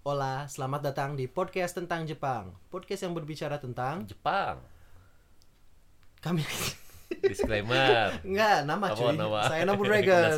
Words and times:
Hola, 0.00 0.48
selamat 0.48 0.80
datang 0.80 1.12
di 1.12 1.28
podcast 1.28 1.76
tentang 1.76 2.08
Jepang. 2.08 2.56
Podcast 2.72 3.04
yang 3.04 3.12
berbicara 3.12 3.60
tentang 3.60 4.08
Jepang. 4.08 4.56
kami 6.24 6.40
Disclaimer. 7.28 8.16
Enggak, 8.24 8.64
nama 8.64 8.96
cuy. 8.96 9.12
nama? 9.12 9.44
Saya 9.44 9.68
Udah 9.68 9.76
Dragon. 9.84 10.32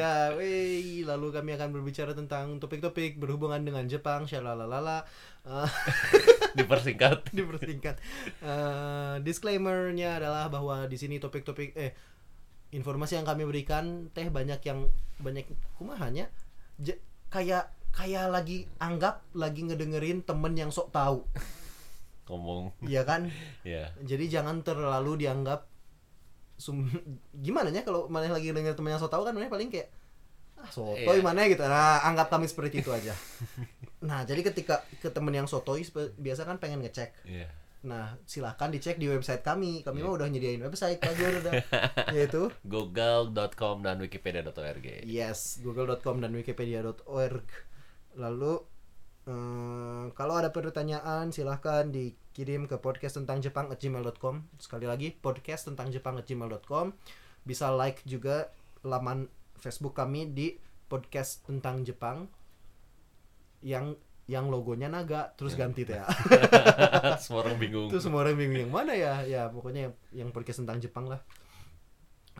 Ya, 0.00 0.32
wey, 0.32 1.04
lalu 1.04 1.28
kami 1.28 1.52
akan 1.60 1.76
berbicara 1.76 2.16
tentang 2.16 2.56
topik-topik 2.56 3.20
berhubungan 3.20 3.60
dengan 3.60 3.84
Jepang, 3.84 4.24
syalalalala. 4.24 5.04
Eh, 5.44 5.68
Dipersingkat. 6.56 7.36
dipersingkat. 7.36 8.00
Eh, 8.40 9.14
disclaimer-nya 9.20 10.24
adalah 10.24 10.48
bahwa 10.48 10.88
di 10.88 10.96
sini 10.96 11.20
topik-topik 11.20 11.76
eh 11.76 11.92
informasi 12.72 13.20
yang 13.20 13.28
kami 13.28 13.44
berikan 13.44 14.08
teh 14.16 14.32
banyak 14.32 14.64
yang 14.64 14.88
banyak 15.20 15.44
kumahanya 15.76 16.32
kayak 17.28 17.75
kayak 17.96 18.28
lagi 18.28 18.68
anggap 18.76 19.24
lagi 19.32 19.64
ngedengerin 19.64 20.20
temen 20.20 20.52
yang 20.52 20.68
sok 20.68 20.92
tahu 20.92 21.24
Ngomong. 22.26 22.74
iya 22.82 23.02
kan 23.02 23.30
Ya. 23.64 23.90
jadi 23.98 24.28
jangan 24.30 24.60
terlalu 24.60 25.24
dianggap 25.24 25.64
sum 26.56 26.84
gimana 27.44 27.68
ya 27.68 27.80
kalau 27.80 28.06
mana 28.06 28.28
lagi 28.28 28.50
denger 28.50 28.72
temen 28.72 28.90
yang 28.90 29.00
sok 29.00 29.10
tahu 29.10 29.22
kan 29.22 29.32
mana 29.32 29.46
paling 29.46 29.68
kayak 29.68 29.88
ah 30.56 30.68
sotoy 30.68 30.96
Iya. 31.14 31.22
mana 31.22 31.44
gitu 31.46 31.60
nah 31.62 32.00
anggap 32.02 32.28
kami 32.28 32.44
seperti 32.44 32.80
itu 32.80 32.88
aja 32.88 33.12
nah 34.08 34.22
jadi 34.22 34.40
ketika 34.42 34.80
ke 34.98 35.08
temen 35.08 35.32
yang 35.32 35.44
sotoy 35.44 35.84
biasa 36.14 36.44
kan 36.44 36.56
pengen 36.56 36.80
ngecek 36.80 37.12
Iya. 37.24 37.48
Nah, 37.86 38.18
silahkan 38.26 38.66
dicek 38.66 38.98
di 38.98 39.06
website 39.06 39.46
kami. 39.46 39.86
Kami 39.86 40.02
Iya. 40.02 40.06
mah 40.10 40.14
udah 40.18 40.26
nyediain 40.26 40.58
website 40.58 40.98
Pak 40.98 41.12
Gur 41.14 41.38
udah. 41.38 41.52
Yaitu 42.10 42.50
Google.com 42.66 43.78
dan 43.78 44.02
wikipedia.org. 44.02 45.06
yes, 45.06 45.62
google.com 45.62 46.18
dan 46.18 46.34
wikipedia.org. 46.34 47.46
Lalu 48.16 48.54
eh, 49.28 50.04
kalau 50.16 50.34
ada 50.40 50.48
pertanyaan 50.50 51.28
silahkan 51.30 51.84
dikirim 51.92 52.64
ke 52.64 52.80
podcast 52.80 53.20
tentang 53.20 53.44
Jepang 53.44 53.68
gmail.com 53.68 54.48
Sekali 54.56 54.88
lagi 54.88 55.12
podcast 55.12 55.68
tentang 55.68 55.92
Jepang 55.92 56.16
gmail.com 56.18 56.96
Bisa 57.44 57.70
like 57.76 58.00
juga 58.08 58.50
laman 58.80 59.28
Facebook 59.60 59.96
kami 59.96 60.32
di 60.32 60.56
podcast 60.86 61.44
tentang 61.44 61.84
Jepang. 61.84 62.28
Yang 63.64 63.98
yang 64.26 64.50
logonya 64.50 64.90
naga 64.90 65.30
terus 65.38 65.54
ganti 65.54 65.86
tuh 65.86 66.02
ya. 66.02 66.06
Semua 67.22 67.46
orang 67.46 67.56
bingung. 67.62 67.86
itu 67.86 68.02
semua 68.02 68.26
orang 68.26 68.34
bingung 68.34 68.58
yang 68.58 68.74
mana 68.74 68.90
ya? 68.90 69.22
Ya 69.22 69.42
pokoknya 69.46 69.86
yang, 69.86 69.94
yang 70.10 70.28
podcast 70.34 70.66
tentang 70.66 70.82
Jepang 70.82 71.06
lah. 71.06 71.22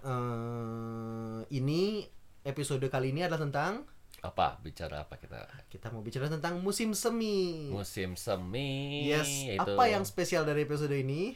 Eh 0.03 1.41
ini 1.55 2.03
episode 2.43 2.83
kali 2.91 3.15
ini 3.15 3.23
adalah 3.23 3.43
tentang 3.47 3.87
Apa? 4.27 4.59
Bicara 4.59 5.03
apa 5.03 5.15
kita? 5.17 5.47
kita 5.71 5.87
mau 5.89 6.03
bicara 6.03 6.27
tentang 6.27 6.59
musim 6.59 6.93
semi 6.93 7.71
Musim 7.71 8.15
semi. 8.15 9.07
yes 9.07 9.47
Itu 9.47 9.77
apa 9.77 9.85
yang 9.87 10.03
spesial 10.03 10.43
dari 10.43 10.67
episode 10.67 10.93
ini 10.93 11.35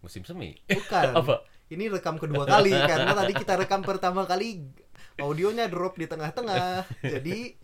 musim 0.00 0.22
semi? 0.22 0.54
bukan 0.66 1.14
Apa? 1.22 1.42
ini 1.66 1.86
rekam 1.86 2.14
kedua 2.14 2.46
kali 2.46 2.70
karena 2.70 3.10
tadi 3.10 3.32
kita 3.34 3.58
rekam 3.58 3.82
pertama 3.82 4.22
kali 4.22 4.62
audionya 5.18 5.66
drop 5.66 5.94
di 5.94 6.06
tengah-tengah 6.06 6.86
jadi 7.18 7.54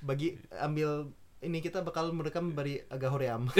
bagi 0.00 0.36
ambil 0.60 1.08
ini 1.40 1.58
kita 1.58 1.80
bakal 1.80 2.12
merekam 2.12 2.52
bari 2.52 2.84
agak 2.86 3.08
hoream 3.08 3.48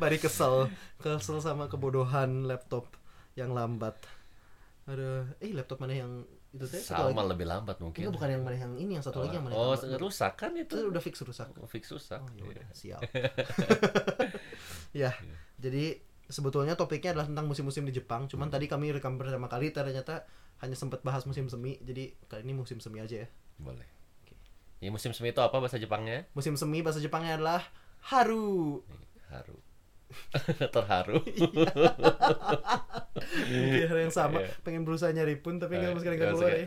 bari 0.00 0.16
kesel 0.16 0.72
kesel 0.98 1.38
sama 1.38 1.68
kebodohan 1.68 2.48
laptop 2.48 2.88
yang 3.36 3.52
lambat 3.52 3.94
ada 4.88 5.28
eh 5.38 5.52
laptop 5.52 5.78
mana 5.78 5.94
yang 5.94 6.12
itu 6.52 6.64
teh 6.68 6.84
Sama 6.84 7.16
lagi 7.24 7.32
lebih 7.32 7.46
lambat 7.48 7.80
mungkin. 7.80 8.04
Enggak, 8.04 8.14
bukan 8.20 8.28
yang 8.28 8.42
mana 8.44 8.56
yang 8.60 8.72
ini 8.76 8.92
yang 9.00 9.04
satu 9.04 9.24
lagi 9.24 9.40
yang 9.40 9.44
mana 9.48 9.56
Oh, 9.56 9.72
yang 9.72 9.96
rusak 9.96 10.36
kan 10.36 10.52
itu? 10.52 10.76
itu 10.76 10.84
udah 10.92 11.00
fix 11.00 11.16
rusak 11.24 11.48
Fix 11.64 11.88
rusak. 11.88 12.20
Oh 12.20 12.28
ya 12.36 12.36
Iya. 12.36 12.44
udah 12.52 12.66
siap. 12.76 13.00
ya, 14.92 15.10
jadi 15.56 15.84
sebetulnya 16.28 16.76
topiknya 16.76 17.16
adalah 17.16 17.28
tentang 17.28 17.46
musim-musim 17.48 17.84
di 17.84 17.92
Jepang. 17.92 18.28
Cuman 18.28 18.48
Hmm. 18.48 18.54
tadi 18.54 18.68
kami 18.68 18.92
rekam 18.92 19.16
pertama 19.16 19.48
kali 19.48 19.72
ternyata 19.72 20.28
hanya 20.60 20.76
sempat 20.76 21.00
bahas 21.00 21.24
musim 21.24 21.48
semi. 21.48 21.80
Jadi 21.80 22.12
kali 22.28 22.44
ini 22.44 22.52
musim 22.52 22.76
semi 22.78 23.00
aja 23.00 23.24
ya. 23.24 23.28
Boleh. 23.56 23.88
Ya 24.82 24.90
musim 24.90 25.14
semi 25.14 25.30
itu 25.30 25.40
apa 25.40 25.56
bahasa 25.56 25.78
Jepangnya? 25.78 26.26
Musim 26.34 26.58
semi 26.58 26.82
bahasa 26.82 26.98
Jepangnya 26.98 27.38
adalah 27.40 27.62
haru. 28.12 28.82
Haru. 29.30 29.56
Terharu. 30.76 31.24
Mungkin 33.14 33.86
hal 33.86 33.98
yang 34.02 34.14
sama. 34.14 34.40
Iya. 34.40 34.48
Pengen 34.64 34.82
berusaha 34.82 35.12
nyari 35.12 35.36
pun 35.36 35.60
tapi 35.60 35.76
nggak 35.76 35.92
Eh, 35.92 36.00
sekali 36.00 36.14
nggak 36.16 36.30
keluar 36.32 36.52
ya. 36.52 36.66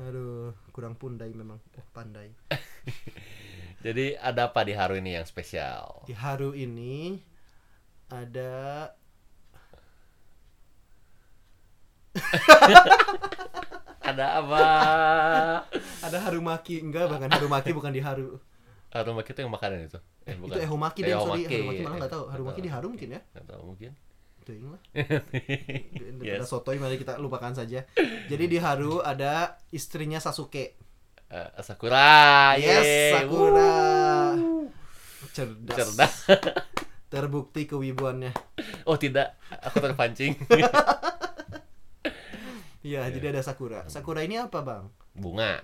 Aduh, 0.00 0.52
kurang 0.70 0.94
pundai 0.94 1.32
memang. 1.32 1.58
Oh, 1.76 1.86
pandai. 1.90 2.30
Jadi 3.84 4.12
ada 4.14 4.52
apa 4.52 4.60
di 4.62 4.76
Haru 4.76 5.00
ini 5.00 5.16
yang 5.16 5.24
spesial? 5.24 6.04
Di 6.04 6.12
haru 6.12 6.52
ini 6.52 7.16
ada 8.12 8.92
Ada 14.00 14.26
apa? 14.42 14.64
ada 16.02 16.18
harumaki 16.26 16.82
enggak 16.82 17.06
bahkan 17.06 17.30
harumaki 17.30 17.70
bukan 17.70 17.92
di 17.94 18.02
haru. 18.02 18.36
Harumaki 18.90 19.30
itu 19.30 19.40
yang 19.46 19.52
makanan 19.54 19.86
itu? 19.86 19.98
Eh, 20.26 20.34
Itu 20.34 20.58
ehomaki 20.58 21.06
deh, 21.06 21.14
sorry. 21.14 21.46
Ehomaki. 21.46 21.54
Harumaki 21.54 21.80
malah 21.86 21.98
nggak 22.02 22.12
tahu. 22.12 22.24
Harumaki 22.26 22.60
di 22.60 22.70
haru 22.72 22.86
mungkin 22.90 23.08
ya. 23.14 23.20
Nggak 23.32 23.46
tahu 23.46 23.62
mungkin. 23.70 23.92
Teuing 24.44 24.72
lah. 24.72 24.80
Yes. 26.20 26.52
Sotoy 26.52 26.76
mari 26.76 27.00
kita 27.00 27.16
lupakan 27.16 27.56
saja. 27.56 27.88
Jadi 28.28 28.44
di 28.44 28.58
Haru 28.60 29.00
ada 29.00 29.56
istrinya 29.72 30.20
Sasuke. 30.20 30.76
Eh, 31.30 31.48
Sakura. 31.64 32.58
Yes, 32.60 32.84
yeay. 32.84 33.12
Sakura. 33.16 33.72
Wuh. 34.36 34.68
Cerdas. 35.30 35.76
Cerdas. 35.78 36.14
Terbukti 37.12 37.66
kewibuannya. 37.66 38.30
Oh 38.86 38.98
tidak, 38.98 39.38
aku 39.62 39.78
terpancing. 39.82 40.34
Iya, 42.80 43.12
jadi 43.12 43.36
ada 43.36 43.44
Sakura. 43.44 43.84
Sakura 43.92 44.24
ini 44.24 44.40
apa, 44.40 44.64
Bang? 44.64 44.88
Bunga. 45.12 45.60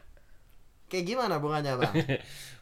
Kayak 0.93 1.17
gimana 1.17 1.41
bunganya, 1.41 1.81
Bang? 1.81 1.97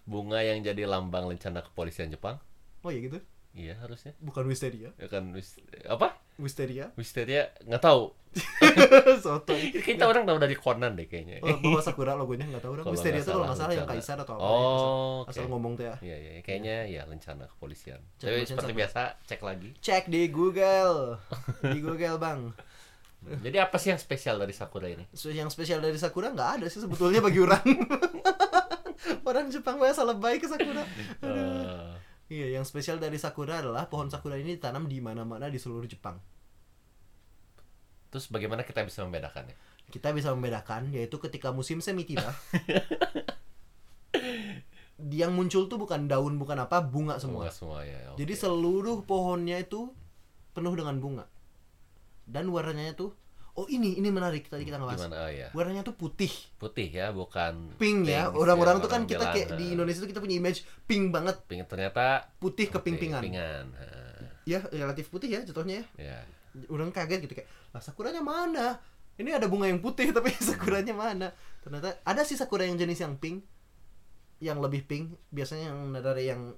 Bunga 0.06 0.46
yang 0.46 0.62
jadi 0.62 0.86
lambang 0.86 1.26
lencana 1.26 1.58
kepolisian 1.58 2.06
Jepang. 2.14 2.38
Oh 2.86 2.94
iya 2.94 3.02
gitu. 3.02 3.18
Iya 3.54 3.78
harusnya. 3.78 4.12
Bukan 4.18 4.44
wisteria. 4.44 4.90
Ya 4.98 5.06
kan 5.06 5.30
wis- 5.30 5.62
apa? 5.86 6.18
Wisteria. 6.36 6.90
Wisteria 6.98 7.54
nggak 7.62 7.78
tahu. 7.80 8.10
Sotoy. 9.22 9.70
Kita 9.70 10.10
orang 10.10 10.26
tahu 10.26 10.42
dari 10.42 10.58
Conan 10.58 10.98
deh 10.98 11.06
kayaknya. 11.06 11.38
Oh, 11.38 11.54
bahwa 11.62 11.78
Sakura 11.78 12.18
logonya 12.18 12.50
nggak 12.50 12.66
tahu 12.66 12.82
orang. 12.82 12.84
Wisteria 12.90 13.22
itu 13.22 13.30
kalau 13.30 13.46
nggak 13.46 13.54
salah 13.54 13.70
salah 13.70 13.78
yang 13.78 13.86
kaisar 13.86 14.18
atau 14.18 14.34
apa. 14.34 14.42
Oh, 14.42 14.50
ya. 14.50 14.58
asal, 14.58 14.90
oke. 15.22 15.30
asal 15.30 15.44
ngomong 15.46 15.72
tuh 15.78 15.84
ya. 15.86 15.94
Iya, 16.02 16.16
iya, 16.18 16.30
kayaknya 16.42 16.76
ya 16.90 17.02
lencana 17.06 17.46
kepolisian. 17.46 18.02
Cek 18.18 18.26
Tapi 18.26 18.42
seperti 18.42 18.72
sama- 18.74 18.80
biasa 18.82 19.00
cek 19.22 19.40
lagi. 19.46 19.70
Cek 19.78 20.04
di 20.10 20.22
Google. 20.28 21.22
Di 21.62 21.78
Google, 21.78 22.18
Bang. 22.18 22.40
Jadi 23.46 23.56
apa 23.56 23.78
sih 23.78 23.88
yang 23.88 24.02
spesial 24.02 24.36
dari 24.36 24.52
Sakura 24.52 24.90
ini? 24.90 25.06
Yang 25.14 25.54
spesial 25.54 25.78
dari 25.78 25.96
Sakura 25.96 26.28
nggak 26.28 26.50
ada 26.60 26.66
sih 26.66 26.82
sebetulnya 26.82 27.22
bagi 27.22 27.38
orang. 27.38 27.62
orang 29.30 29.48
Jepang 29.48 29.80
banyak 29.80 29.96
salah 29.96 30.16
baik 30.16 30.44
ke 30.44 30.48
Sakura. 30.50 30.82
Aduh. 31.22 31.24
Eh, 31.24 31.73
Iya, 32.32 32.56
yang 32.56 32.64
spesial 32.64 32.96
dari 32.96 33.20
Sakura 33.20 33.60
adalah 33.60 33.88
pohon 33.92 34.08
Sakura 34.08 34.40
ini 34.40 34.56
ditanam 34.56 34.88
di 34.88 35.00
mana-mana 35.00 35.52
di 35.52 35.60
seluruh 35.60 35.84
Jepang. 35.88 36.16
terus 38.14 38.30
bagaimana 38.30 38.62
kita 38.62 38.86
bisa 38.86 39.02
membedakannya? 39.02 39.58
Kita 39.90 40.14
bisa 40.14 40.30
membedakan 40.30 40.94
yaitu 40.94 41.18
ketika 41.18 41.50
musim 41.50 41.82
semi 41.82 42.06
tiba. 42.06 42.30
yang 45.14 45.34
muncul 45.34 45.66
tuh 45.66 45.78
bukan 45.78 46.06
daun 46.06 46.38
bukan 46.38 46.62
apa, 46.62 46.78
bunga 46.78 47.18
semua. 47.18 47.46
Bunga 47.46 47.52
semua 47.52 47.80
ya. 47.82 48.14
oke. 48.14 48.18
Jadi 48.22 48.34
seluruh 48.38 49.02
pohonnya 49.02 49.58
itu 49.58 49.90
penuh 50.54 50.74
dengan 50.78 51.02
bunga. 51.02 51.26
Dan 52.24 52.48
warnanya 52.54 52.94
tuh 52.94 53.12
oh 53.54 53.66
ini 53.70 53.96
ini 53.96 54.08
menarik 54.10 54.50
tadi 54.50 54.66
kita 54.66 54.76
ngebahas. 54.76 54.98
gimana? 55.06 55.16
Oh 55.24 55.30
ya. 55.30 55.48
Warnanya 55.54 55.82
tuh 55.82 55.94
putih. 55.94 56.30
Putih 56.58 56.90
ya, 56.90 57.14
bukan 57.14 57.74
Pink 57.78 58.06
ya. 58.06 58.28
pink, 58.28 58.38
Orang-orang 58.38 58.76
ya, 58.78 58.82
tuh 58.82 58.90
kan 58.90 59.02
orang 59.02 59.10
kita 59.10 59.24
kayak 59.30 59.48
di 59.54 59.66
Indonesia 59.72 60.00
tuh 60.02 60.10
kita 60.10 60.20
punya 60.20 60.36
image 60.38 60.66
pink 60.84 61.14
banget, 61.14 61.36
Pink 61.46 61.62
ternyata 61.66 62.28
putih 62.36 62.66
keping-pingan. 62.68 63.22
Pingan. 63.22 63.64
Eh, 63.78 64.02
Ya, 64.44 64.60
relatif 64.68 65.08
putih 65.08 65.32
ya 65.32 65.40
jatuhnya 65.40 65.80
ya. 65.80 65.86
Ya. 65.96 66.18
Orang 66.68 66.92
kaget 66.92 67.24
gitu 67.24 67.32
kayak, 67.32 67.48
"Lah 67.72 67.80
sakuranya 67.80 68.20
mana?" 68.20 68.76
Ini 69.14 69.30
ada 69.38 69.46
bunga 69.46 69.70
yang 69.70 69.78
putih 69.80 70.10
tapi 70.16 70.34
sakuranya 70.34 70.92
mana? 70.92 71.30
Ternyata 71.62 72.02
ada 72.04 72.22
sih 72.26 72.36
sakura 72.36 72.66
yang 72.66 72.76
jenis 72.76 73.00
yang 73.00 73.16
pink. 73.16 73.40
Yang 74.42 74.58
lebih 74.60 74.82
pink, 74.84 75.14
biasanya 75.30 75.70
yang 75.72 75.80
dari 75.94 76.28
yang 76.28 76.52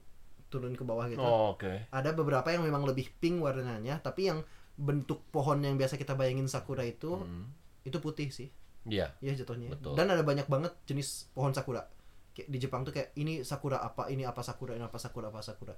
turun 0.48 0.74
ke 0.74 0.82
bawah 0.82 1.06
gitu. 1.06 1.20
Oh, 1.20 1.54
Oke. 1.54 1.86
Ada 1.92 2.10
beberapa 2.10 2.48
yang 2.50 2.64
memang 2.64 2.82
lebih 2.82 3.12
pink 3.20 3.38
warnanya, 3.38 4.00
tapi 4.00 4.32
yang 4.32 4.42
bentuk 4.76 5.24
pohon 5.28 5.58
yang 5.58 5.74
biasa 5.74 5.96
kita 5.96 6.12
bayangin 6.12 6.46
sakura 6.46 6.84
itu 6.84 7.16
Hmm. 7.16 7.48
itu 7.82 7.96
putih 7.96 8.28
sih. 8.28 8.48
Iya. 8.84 9.16
Ya 9.18 9.32
jatuhnya. 9.32 9.72
Betul. 9.72 9.96
Dan 9.96 10.06
ada 10.08 10.20
banyak 10.20 10.46
banget 10.46 10.76
jenis 10.84 11.32
pohon 11.32 11.50
sakura. 11.50 11.88
Kayak 12.30 12.48
di 12.48 12.58
Jepang 12.60 12.84
tuh 12.84 12.92
kayak 12.92 13.16
ini 13.16 13.40
sakura 13.40 13.80
apa, 13.80 14.06
ini 14.06 14.22
apa 14.22 14.44
sakura, 14.44 14.76
ini 14.76 14.84
apa 14.84 14.98
sakura, 14.98 15.32
apa 15.32 15.40
sakura. 15.40 15.74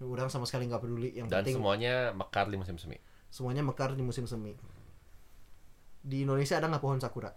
Orang 0.00 0.30
sama 0.30 0.46
sekali 0.46 0.64
nggak 0.66 0.80
peduli. 0.80 1.10
Yang 1.12 1.28
Dan 1.28 1.42
penting 1.42 1.56
semuanya 1.58 1.94
mekar 2.12 2.48
di 2.48 2.56
musim 2.56 2.78
semi. 2.78 2.96
semuanya 3.28 3.60
mekar 3.60 3.92
di 3.92 4.00
musim 4.00 4.24
semi. 4.24 4.56
Di 6.00 6.24
Indonesia 6.24 6.56
ada 6.56 6.66
nggak 6.66 6.80
pohon 6.80 6.98
sakura? 6.98 7.30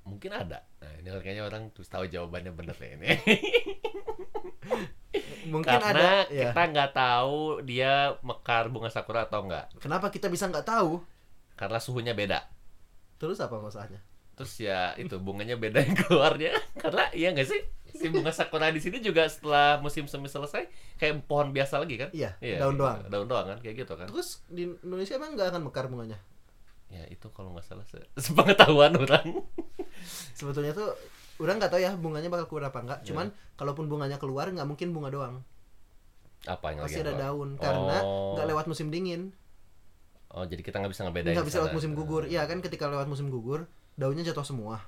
mungkin 0.00 0.32
ada. 0.34 0.66
Nah, 0.82 0.90
ini 0.98 1.06
kayaknya 1.22 1.46
orang 1.46 1.70
terus 1.70 1.86
tahu 1.86 2.02
jawabannya 2.02 2.50
bener 2.50 2.74
nih 2.74 2.90
ini. 2.98 3.08
Mungkin 5.48 5.70
Karena 5.70 6.26
ada. 6.26 6.28
Ya. 6.28 6.50
kita 6.52 6.62
nggak 6.74 6.90
tahu 6.92 7.64
dia 7.64 8.18
mekar 8.20 8.68
bunga 8.68 8.92
sakura 8.92 9.24
atau 9.24 9.46
enggak. 9.46 9.72
Kenapa 9.80 10.12
kita 10.12 10.28
bisa 10.28 10.50
nggak 10.50 10.66
tahu? 10.66 11.00
Karena 11.56 11.78
suhunya 11.80 12.12
beda. 12.12 12.44
Terus 13.16 13.40
apa 13.40 13.56
masalahnya? 13.56 14.00
Terus 14.36 14.56
ya 14.56 14.96
itu 14.96 15.20
bunganya 15.20 15.60
beda 15.60 15.84
yang 15.84 15.96
keluarnya. 15.96 16.56
Karena 16.82 17.08
iya 17.12 17.32
nggak 17.32 17.48
sih? 17.48 17.60
Si 17.90 18.06
bunga 18.08 18.30
sakura 18.30 18.70
di 18.70 18.78
sini 18.78 19.02
juga 19.02 19.26
setelah 19.26 19.76
musim 19.82 20.06
semi 20.06 20.30
selesai 20.30 20.70
kayak 20.96 21.26
pohon 21.26 21.50
biasa 21.50 21.82
lagi 21.82 21.98
kan? 22.00 22.08
Iya, 22.14 22.38
daun 22.40 22.78
gitu. 22.78 22.82
doang. 22.86 22.98
Daun 23.10 23.26
doang 23.28 23.46
kan 23.50 23.58
kayak 23.60 23.84
gitu 23.84 23.92
kan. 23.98 24.06
Terus 24.08 24.40
di 24.48 24.64
Indonesia 24.80 25.18
emang 25.18 25.34
nggak 25.36 25.48
akan 25.52 25.62
mekar 25.68 25.90
bunganya? 25.90 26.16
Ya 26.90 27.06
itu 27.10 27.28
kalau 27.30 27.52
nggak 27.52 27.66
salah 27.66 27.84
se- 27.86 28.08
sepengetahuan 28.18 28.94
orang. 28.96 29.44
Sebetulnya 30.34 30.72
tuh 30.72 30.94
udah 31.40 31.54
nggak 31.56 31.70
tahu 31.70 31.80
ya 31.80 31.92
bunganya 31.94 32.28
bakal 32.28 32.46
keluar 32.46 32.68
apa 32.68 32.76
Iya. 32.76 32.82
enggak. 32.82 33.00
Cuman 33.02 33.26
kalaupun 33.56 33.84
bunganya 33.86 34.16
keluar 34.16 34.46
nggak 34.46 34.64
mungkin 34.64 34.92
bunga 34.92 35.08
doang. 35.08 35.34
Apa 36.42 36.72
yang 36.72 36.84
Pasti 36.84 37.00
lagi 37.00 37.04
ada 37.04 37.12
apa? 37.12 37.20
daun 37.22 37.48
karena 37.56 37.96
Oh. 38.00 38.32
nggak 38.36 38.46
lewat 38.46 38.64
musim 38.66 38.88
dingin. 38.88 39.32
Oh 40.30 40.44
jadi 40.44 40.60
kita 40.60 40.78
nggak 40.78 40.92
bisa 40.92 41.02
ngebedain. 41.04 41.34
Nggak 41.34 41.48
bisa 41.48 41.58
lewat 41.58 41.74
musim 41.74 41.92
gugur. 41.92 42.22
Iya 42.24 42.44
kan 42.44 42.60
ketika 42.60 42.86
lewat 42.86 43.08
musim 43.08 43.28
gugur 43.28 43.66
daunnya 43.94 44.22
jatuh 44.22 44.46
semua. 44.46 44.84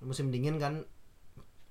Musim 0.00 0.30
dingin 0.30 0.56
kan 0.56 0.82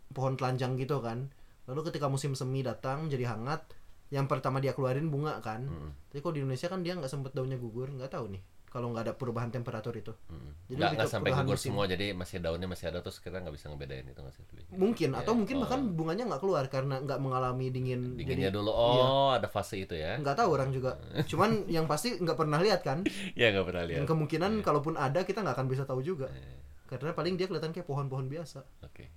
pohon 0.09 0.35
telanjang 0.35 0.75
gitu 0.75 0.99
kan. 0.99 1.31
Lalu 1.65 1.87
ketika 1.87 2.07
musim 2.07 2.31
semi 2.33 2.61
datang 2.61 3.07
jadi 3.07 3.31
hangat, 3.31 3.63
yang 4.09 4.27
pertama 4.27 4.59
dia 4.59 4.71
keluarin 4.71 5.07
bunga 5.07 5.39
kan. 5.39 5.63
Mm-mm. 5.63 5.91
Tapi 6.09 6.19
kok 6.19 6.31
di 6.31 6.39
Indonesia 6.39 6.67
kan 6.67 6.79
dia 6.81 6.93
nggak 6.93 7.07
sempet 7.07 7.31
daunnya 7.31 7.55
gugur, 7.55 7.87
nggak 7.89 8.11
tahu 8.11 8.27
nih. 8.29 8.43
Kalau 8.71 8.87
nggak 8.95 9.03
ada 9.03 9.13
perubahan 9.19 9.51
temperatur 9.51 9.91
itu. 9.99 10.15
Mm-mm. 10.31 10.55
Jadi 10.71 10.95
Nggak 10.95 11.11
sampai 11.11 11.35
gugur 11.35 11.59
musim. 11.59 11.75
semua 11.75 11.91
jadi 11.91 12.15
masih 12.15 12.39
daunnya 12.39 12.71
masih 12.71 12.87
ada 12.87 13.03
terus 13.03 13.19
kita 13.19 13.43
nggak 13.43 13.51
bisa 13.51 13.67
ngebedain 13.67 14.07
itu 14.07 14.15
nggak 14.15 14.31
sih? 14.31 14.43
Mungkin 14.71 15.11
Ya, 15.11 15.19
atau 15.19 15.35
mungkin 15.35 15.59
oh. 15.59 15.67
bahkan 15.67 15.81
bunganya 15.91 16.23
nggak 16.31 16.39
keluar 16.39 16.63
karena 16.71 17.03
nggak 17.03 17.19
mengalami 17.19 17.67
dingin. 17.67 18.15
Dinginnya 18.15 18.47
Jadi 18.47 18.55
dulu. 18.55 18.71
iya. 18.71 19.03
Oh 19.03 19.29
ada 19.35 19.51
fase 19.51 19.75
itu 19.83 19.91
ya? 19.91 20.15
nggak 20.15 20.39
tahu 20.39 20.55
orang 20.55 20.71
juga. 20.71 20.95
Cuman 21.31 21.67
yang 21.67 21.83
pasti 21.83 22.15
nggak 22.15 22.39
pernah 22.39 22.63
lihat 22.63 22.79
kan. 22.79 23.03
Ya 23.35 23.51
nggak 23.51 23.67
pernah 23.67 23.83
lihat. 23.83 23.99
Dan 23.99 24.07
kemungkinan 24.07 24.51
kalaupun 24.63 24.95
ada 24.95 25.19
kita 25.27 25.43
nggak 25.43 25.55
akan 25.59 25.67
bisa 25.67 25.83
tahu 25.83 25.99
juga. 25.99 26.31
Eh, 26.31 26.63
Karena 26.87 27.11
paling 27.11 27.35
dia 27.35 27.51
kelihatan 27.51 27.75
kayak 27.75 27.87
pohon-pohon 27.91 28.31
biasa. 28.31 28.63
Oke. 28.87 29.11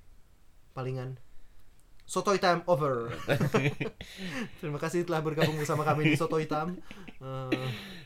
Palingan. 0.75 1.15
Sotoy 2.05 2.37
time 2.37 2.61
over. 2.69 3.09
Terima 4.61 4.77
kasih 4.77 5.03
telah 5.03 5.25
bergabung 5.25 5.57
bersama 5.57 5.83
kami 5.83 6.13
di 6.13 6.17
Sotoy 6.17 6.45
time. 6.45 6.77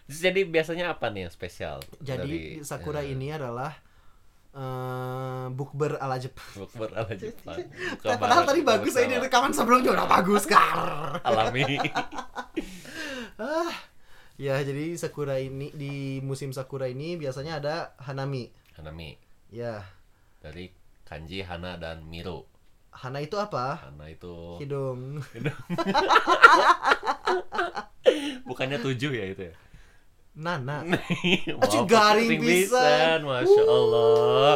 Terus 0.06 0.20
Jadi 0.22 0.46
biasanya 0.46 0.94
apa 0.94 1.10
nih 1.10 1.26
yang 1.26 1.32
spesial? 1.34 1.82
jadi 1.98 2.22
dari, 2.22 2.62
Sakura 2.62 3.02
eh, 3.02 3.12
ini 3.12 3.28
adalah 3.28 3.74
eh 4.48 5.46
bukber 5.52 6.00
ala 6.00 6.16
Jepang. 6.16 6.46
bukber 6.56 6.90
ala 6.94 7.12
Jepang. 7.12 7.58
Buka 7.98 8.06
Tapi 8.06 8.18
padahal 8.18 8.44
tadi 8.46 8.60
bagus 8.64 8.94
ini 8.96 9.18
rekaman 9.18 9.52
sebelumnya 9.52 9.92
udah 9.92 10.06
bagus 10.08 10.46
kar. 10.46 11.20
alami. 11.22 11.66
Ah, 13.38 13.70
ya 14.34 14.58
jadi 14.66 14.98
sakura 14.98 15.38
ini 15.38 15.70
di 15.70 16.18
musim 16.18 16.50
sakura 16.50 16.90
ini 16.90 17.14
biasanya 17.14 17.62
ada 17.62 17.74
hanami. 18.02 18.50
Hanami 18.74 19.14
Ya, 19.46 19.86
dari 20.42 20.74
kanji 21.06 21.46
Hana 21.46 21.78
dan 21.78 22.02
Miro. 22.02 22.50
Hana 22.98 23.22
itu 23.22 23.38
apa? 23.38 23.86
Hana 23.86 24.10
itu 24.10 24.58
Hidung. 24.58 25.22
bukannya 28.48 28.78
tujuh 28.82 29.12
ya 29.14 29.24
itu 29.30 29.42
ya? 29.52 29.54
Nana. 30.38 30.86
Aci 31.66 31.78
garing 31.86 32.38
pisan. 32.38 33.26
Masya 33.26 33.62
Allah 33.66 34.54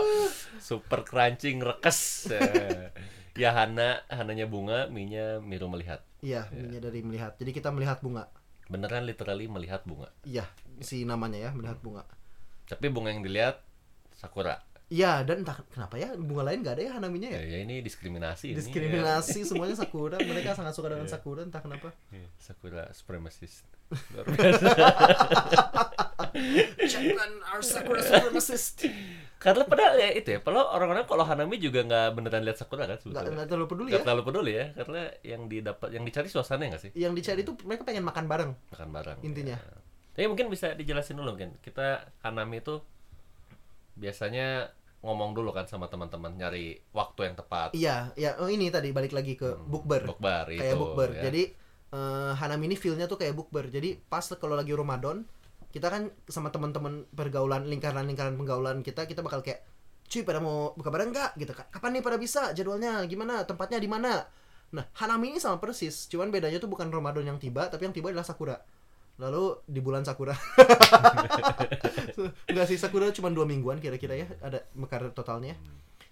Super 0.62 1.02
crunching 1.02 1.58
rekes 1.58 2.30
Eh, 2.30 2.94
Ya 3.34 3.50
Hana 3.50 4.06
Hananya 4.06 4.46
bunga 4.46 4.86
Minya 4.86 5.42
Miro 5.42 5.66
melihat 5.66 6.06
Iya, 6.22 6.46
ini 6.54 6.78
dari 6.78 7.02
melihat. 7.02 7.34
Jadi 7.34 7.50
kita 7.50 7.74
melihat 7.74 7.98
bunga. 7.98 8.30
Beneran 8.70 9.02
literally 9.02 9.50
melihat 9.50 9.82
bunga 9.82 10.14
Iya, 10.22 10.46
si 10.78 11.02
namanya 11.02 11.38
ya 11.38 11.50
melihat 11.50 11.82
bunga. 11.82 12.06
Tapi 12.70 12.86
bunga 12.94 13.10
yang 13.10 13.26
dilihat 13.26 13.58
Sakura 14.14 14.62
Iya, 14.92 15.24
dan 15.24 15.40
entah 15.40 15.56
kenapa 15.66 15.96
ya 15.96 16.12
bunga 16.12 16.44
lain 16.44 16.60
gak 16.60 16.76
ada 16.76 16.82
ya 16.84 16.92
hanaminya 16.92 17.24
ya. 17.26 17.40
ya, 17.40 17.48
ya 17.48 17.58
ini 17.64 17.80
diskriminasi 17.80 18.52
ini, 18.52 18.60
Diskriminasi 18.60 19.40
semuanya 19.42 19.72
sakura. 19.74 20.20
Mereka 20.20 20.52
sangat 20.52 20.76
suka 20.76 20.92
dengan 20.92 21.08
Iya. 21.08 21.16
sakura 21.16 21.40
entah 21.40 21.60
kenapa. 21.60 21.96
ya. 22.10 22.28
Sakura 22.36 22.92
supremacist 22.92 23.64
Japan 26.82 27.30
our 27.46 27.60
sakura 27.62 28.00
supremacist. 28.00 28.84
Karena 29.36 29.64
padahal 29.64 29.98
ya 29.98 30.08
itu 30.12 30.28
ya 30.28 30.38
Padahal 30.38 30.70
orang-orang 30.70 31.04
kalau 31.04 31.24
Hanami 31.24 31.58
juga 31.58 31.82
nggak 31.82 32.14
beneran 32.14 32.42
lihat 32.42 32.56
Sakura 32.56 32.86
kan 32.86 32.94
sebetulnya 32.96 33.34
nggak 33.34 33.48
terlalu 33.48 33.66
peduli 33.66 33.88
Nggak 33.90 33.98
ya. 33.98 34.06
terlalu 34.06 34.22
peduli 34.24 34.52
ya 34.54 34.66
Karena 34.72 35.02
yang 35.20 35.42
didapat 35.46 35.88
Yang 35.90 36.04
dicari 36.06 36.28
suasana 36.30 36.62
nggak 36.64 36.78
sih? 36.80 36.90
Yang 36.94 37.12
dicari 37.18 37.40
itu 37.42 37.52
mereka 37.62 37.82
pengen 37.82 38.04
makan 38.06 38.24
bareng. 38.26 38.50
makan 38.70 38.88
bareng 38.90 39.18
Intinya. 39.22 39.56
ya. 39.56 39.80
tapi 40.12 40.28
mungkin 40.28 40.46
bisa 40.46 40.72
dijelasin 40.72 41.16
dulu 41.16 41.32
mungkin 41.32 41.56
kita 41.58 42.04
Hanami 42.22 42.60
itu 42.60 42.84
biasanya 43.94 44.68
ngomong 45.02 45.34
dulu 45.34 45.50
kan 45.50 45.66
sama 45.66 45.90
teman-teman 45.90 46.30
nyari 46.38 46.78
waktu 46.94 47.20
yang 47.26 47.34
tepat 47.34 47.74
Iya, 47.74 48.14
ya 48.14 48.38
oh 48.38 48.46
ini 48.46 48.70
tadi 48.70 48.94
balik 48.94 49.10
lagi 49.12 49.34
ke 49.34 49.58
bukber. 49.66 50.06
bukbar 50.06 50.46
Kayak 50.46 50.72
itu, 50.72 50.76
bukber. 50.78 51.10
ya. 51.18 51.22
Jadi 51.26 51.42
eh, 51.92 52.32
hanami 52.38 52.64
ini 52.70 52.76
feel-nya 52.78 53.10
tuh 53.10 53.18
kayak 53.18 53.34
bukber. 53.34 53.66
Jadi 53.68 53.98
pas 53.98 54.22
kalau 54.38 54.54
lagi 54.54 54.70
Ramadan, 54.72 55.26
kita 55.74 55.88
kan 55.90 56.08
sama 56.28 56.48
teman-teman 56.54 57.08
pergaulan 57.10 57.66
lingkaran-lingkaran 57.66 58.36
pergaulan 58.36 58.84
kita 58.84 59.08
kita 59.08 59.24
bakal 59.24 59.40
kayak 59.40 59.64
cuy 60.04 60.20
pada 60.20 60.44
mau 60.44 60.76
buka 60.76 60.92
bareng 60.92 61.08
nggak 61.08 61.40
gitu 61.40 61.52
Ka- 61.56 61.72
kapan 61.72 61.96
nih 61.96 62.02
pada 62.04 62.20
bisa 62.20 62.52
jadwalnya 62.52 63.00
gimana 63.08 63.48
tempatnya 63.48 63.80
di 63.80 63.88
mana 63.88 64.28
nah 64.68 64.84
hanami 65.00 65.32
ini 65.32 65.40
sama 65.40 65.56
persis 65.56 66.04
cuman 66.12 66.28
bedanya 66.28 66.60
tuh 66.60 66.68
bukan 66.68 66.92
Ramadan 66.92 67.24
yang 67.24 67.40
tiba 67.40 67.72
tapi 67.72 67.88
yang 67.88 67.96
tiba 67.96 68.12
adalah 68.12 68.24
sakura 68.24 68.60
lalu 69.22 69.62
di 69.70 69.78
bulan 69.78 70.02
sakura. 70.02 70.34
Nggak 72.50 72.66
sih 72.66 72.74
sakura 72.74 73.14
cuma 73.14 73.30
dua 73.30 73.46
mingguan 73.46 73.78
kira-kira 73.78 74.18
ya 74.18 74.26
ada 74.42 74.66
mekar 74.74 75.06
totalnya. 75.14 75.54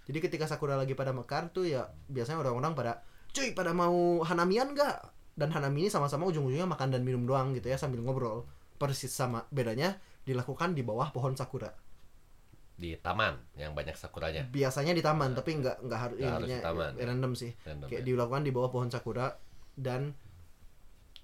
Jadi 0.06 0.18
ketika 0.22 0.46
sakura 0.46 0.78
lagi 0.78 0.94
pada 0.94 1.10
mekar 1.10 1.50
tuh 1.50 1.66
ya 1.66 1.90
biasanya 2.06 2.38
orang-orang 2.38 2.72
pada 2.78 3.02
cuy 3.34 3.50
pada 3.50 3.74
mau 3.74 4.22
hanamian 4.22 4.70
nggak? 4.70 4.96
Dan 5.34 5.50
hanami 5.50 5.86
ini 5.86 5.90
sama-sama 5.90 6.30
ujung-ujungnya 6.30 6.70
makan 6.70 6.94
dan 6.94 7.02
minum 7.02 7.26
doang 7.26 7.50
gitu 7.58 7.66
ya 7.66 7.78
sambil 7.78 7.98
ngobrol. 8.06 8.46
Persis 8.78 9.10
sama 9.12 9.44
bedanya 9.50 9.98
dilakukan 10.22 10.72
di 10.78 10.86
bawah 10.86 11.10
pohon 11.10 11.34
sakura. 11.34 11.68
Di 12.80 12.96
taman 12.96 13.36
yang 13.58 13.76
banyak 13.76 13.92
sakuranya. 13.98 14.48
Biasanya 14.48 14.96
di 14.96 15.02
taman 15.04 15.36
tapi 15.36 15.60
nggak 15.60 15.84
nggak 15.84 16.00
harus 16.00 16.16
Nggak 16.16 16.32
harus 16.32 16.48
di 16.48 16.64
taman, 16.64 16.92
ya. 16.96 17.04
random 17.04 17.32
sih. 17.36 17.52
Random, 17.60 17.88
kayak 17.92 18.02
ya. 18.02 18.06
dilakukan 18.08 18.42
di 18.46 18.50
bawah 18.54 18.70
pohon 18.72 18.88
sakura 18.88 19.36
dan 19.76 20.16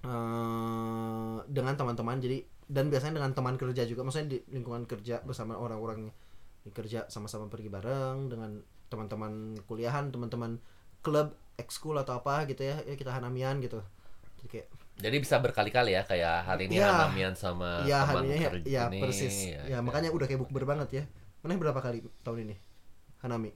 eh, 0.05 1.37
dengan 1.47 1.73
teman-teman 1.77 2.17
jadi 2.21 2.43
dan 2.67 2.91
biasanya 2.91 3.23
dengan 3.23 3.31
teman 3.31 3.55
kerja 3.55 3.83
juga. 3.87 4.03
Maksudnya 4.03 4.37
di 4.37 4.37
lingkungan 4.51 4.83
kerja 4.83 5.23
bersama 5.23 5.55
orang-orang 5.55 6.11
yang 6.67 6.73
kerja 6.75 7.07
sama-sama 7.07 7.47
pergi 7.47 7.71
bareng 7.71 8.27
dengan 8.27 8.59
teman-teman 8.91 9.55
kuliahan 9.67 10.11
teman-teman 10.11 10.59
klub 10.99 11.31
ekskul 11.55 11.95
atau 11.95 12.19
apa 12.19 12.43
gitu 12.51 12.67
ya, 12.67 12.83
ya 12.83 12.95
kita 12.99 13.15
hanamian 13.15 13.63
gitu. 13.63 13.79
Jadi 14.37 14.47
kayak 14.51 14.67
jadi 14.97 15.17
bisa 15.21 15.37
berkali-kali 15.37 15.93
ya 15.93 16.03
kayak 16.03 16.43
hari 16.43 16.67
ini 16.67 16.81
Iya. 16.81 16.89
Hanamian 16.89 17.33
sama 17.37 17.85
ya 17.85 18.03
teman 18.03 18.23
ya, 18.27 18.49
kerja 18.49 18.65
ya 18.67 18.83
ini, 18.89 18.99
persis. 18.99 19.35
ya, 19.53 19.77
makanya 19.79 20.09
udah 20.11 20.25
kayak 20.25 20.41
bukber 20.43 20.65
banget 20.67 20.89
ya. 20.91 21.03
Mana 21.45 21.55
berapa 21.55 21.79
kali 21.79 22.01
tahun 22.25 22.49
ini? 22.49 22.55
Hanami. 23.23 23.53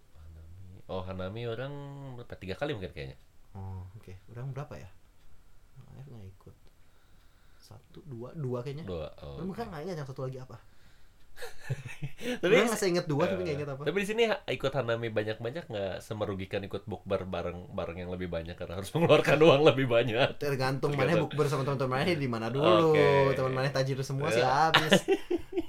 Oh 0.88 1.02
Hanami 1.02 1.48
orang 1.50 1.74
berapa? 2.16 2.34
Tiga 2.38 2.56
kali 2.56 2.78
mungkin 2.78 2.94
kayaknya. 2.94 3.18
Oh, 3.58 3.84
oke. 4.00 4.16
Orang 4.32 4.56
berapa 4.56 4.74
ya? 4.80 4.90
Air 6.02 6.10
nggak 6.10 6.32
ikut. 6.42 6.56
Satu, 7.62 8.02
dua, 8.10 8.34
dua 8.34 8.66
kayaknya. 8.66 8.90
dua 8.90 9.14
oh, 9.22 9.38
Orang 9.38 9.54
kan 9.54 9.70
nggak 9.70 9.82
ingat 9.86 9.98
yang 10.02 10.10
satu 10.10 10.26
lagi 10.26 10.42
apa. 10.42 10.58
tapi 12.44 12.52
nggak 12.54 12.84
inget 12.92 13.06
dua 13.08 13.24
tapi 13.30 13.42
nggak 13.46 13.58
inget 13.62 13.70
apa. 13.70 13.82
Tapi 13.88 13.98
di 14.02 14.08
sini 14.10 14.24
ikut 14.28 14.72
Hanami 14.74 15.10
banyak-banyak 15.14 15.66
nggak 15.70 15.96
semerugikan 16.04 16.62
ikut 16.66 16.84
bukber 16.90 17.24
bareng 17.24 17.72
bareng 17.72 17.98
yang 18.02 18.12
lebih 18.12 18.28
banyak 18.28 18.58
karena 18.58 18.82
harus 18.82 18.92
mengeluarkan 18.98 19.38
uang 19.40 19.62
lebih 19.74 19.86
banyak. 19.88 20.42
Tergantung 20.42 20.98
mana 20.98 21.22
bukber 21.22 21.46
sama 21.48 21.64
teman-teman 21.64 22.02
mana 22.02 22.14
di 22.18 22.30
mana 22.30 22.48
dulu. 22.50 22.98
Oke. 22.98 23.38
Teman 23.38 23.54
mana 23.54 23.70
tajir 23.70 24.02
semua 24.02 24.34
sih 24.34 24.42
Ya. 24.46 24.74
habis. 24.74 25.06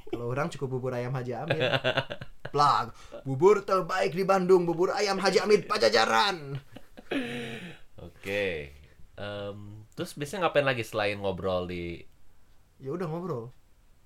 Kalau 0.09 0.27
orang 0.29 0.49
cukup 0.49 0.69
bubur 0.79 0.93
ayam 0.97 1.13
Haji 1.13 1.33
Amir. 1.35 1.61
Plag, 2.53 2.93
bubur 3.25 3.65
terbaik 3.65 4.13
di 4.13 4.25
Bandung, 4.29 4.69
bubur 4.69 4.93
ayam 4.93 5.17
Haji 5.17 5.41
Amir 5.41 5.65
Pajajaran. 5.65 6.61
Oke. 8.03 8.77
Em, 9.17 9.82
terus 10.03 10.19
biasanya 10.19 10.51
ngapain 10.51 10.67
lagi 10.67 10.83
selain 10.83 11.23
ngobrol 11.23 11.71
di 11.71 12.03
Ya 12.83 12.91
udah 12.91 13.07
ngobrol. 13.07 13.55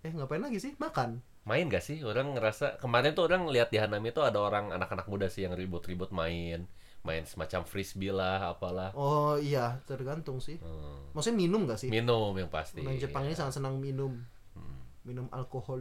Eh 0.04 0.12
ngapain 0.12 0.44
lagi 0.44 0.60
sih? 0.60 0.76
Makan. 0.76 1.24
main 1.48 1.72
gak 1.72 1.80
sih? 1.80 2.04
Orang 2.04 2.36
ngerasa 2.36 2.76
kemarin 2.76 3.16
tuh 3.16 3.24
orang 3.32 3.48
lihat 3.48 3.72
di 3.72 3.80
Hanami 3.80 4.12
tuh 4.12 4.28
ada 4.28 4.36
orang 4.44 4.76
anak-anak 4.76 5.08
muda 5.08 5.32
sih 5.32 5.48
yang 5.48 5.56
ribut-ribut 5.56 6.12
main, 6.12 6.68
main 7.00 7.22
semacam 7.24 7.64
frisbee 7.64 8.12
lah, 8.12 8.52
apalah. 8.52 8.92
Oh 8.92 9.40
iya, 9.40 9.80
tergantung 9.88 10.36
sih. 10.42 10.60
Hmm. 10.60 11.16
Maksudnya 11.16 11.38
minum 11.48 11.64
gak 11.64 11.80
sih? 11.80 11.88
Minum 11.88 12.36
yang 12.36 12.52
pasti. 12.52 12.84
Orang 12.84 13.00
Jepang 13.00 13.24
ini 13.24 13.32
ya. 13.32 13.46
sangat 13.46 13.62
senang 13.62 13.80
minum. 13.80 14.20
Minum 15.06 15.32
alkohol. 15.32 15.80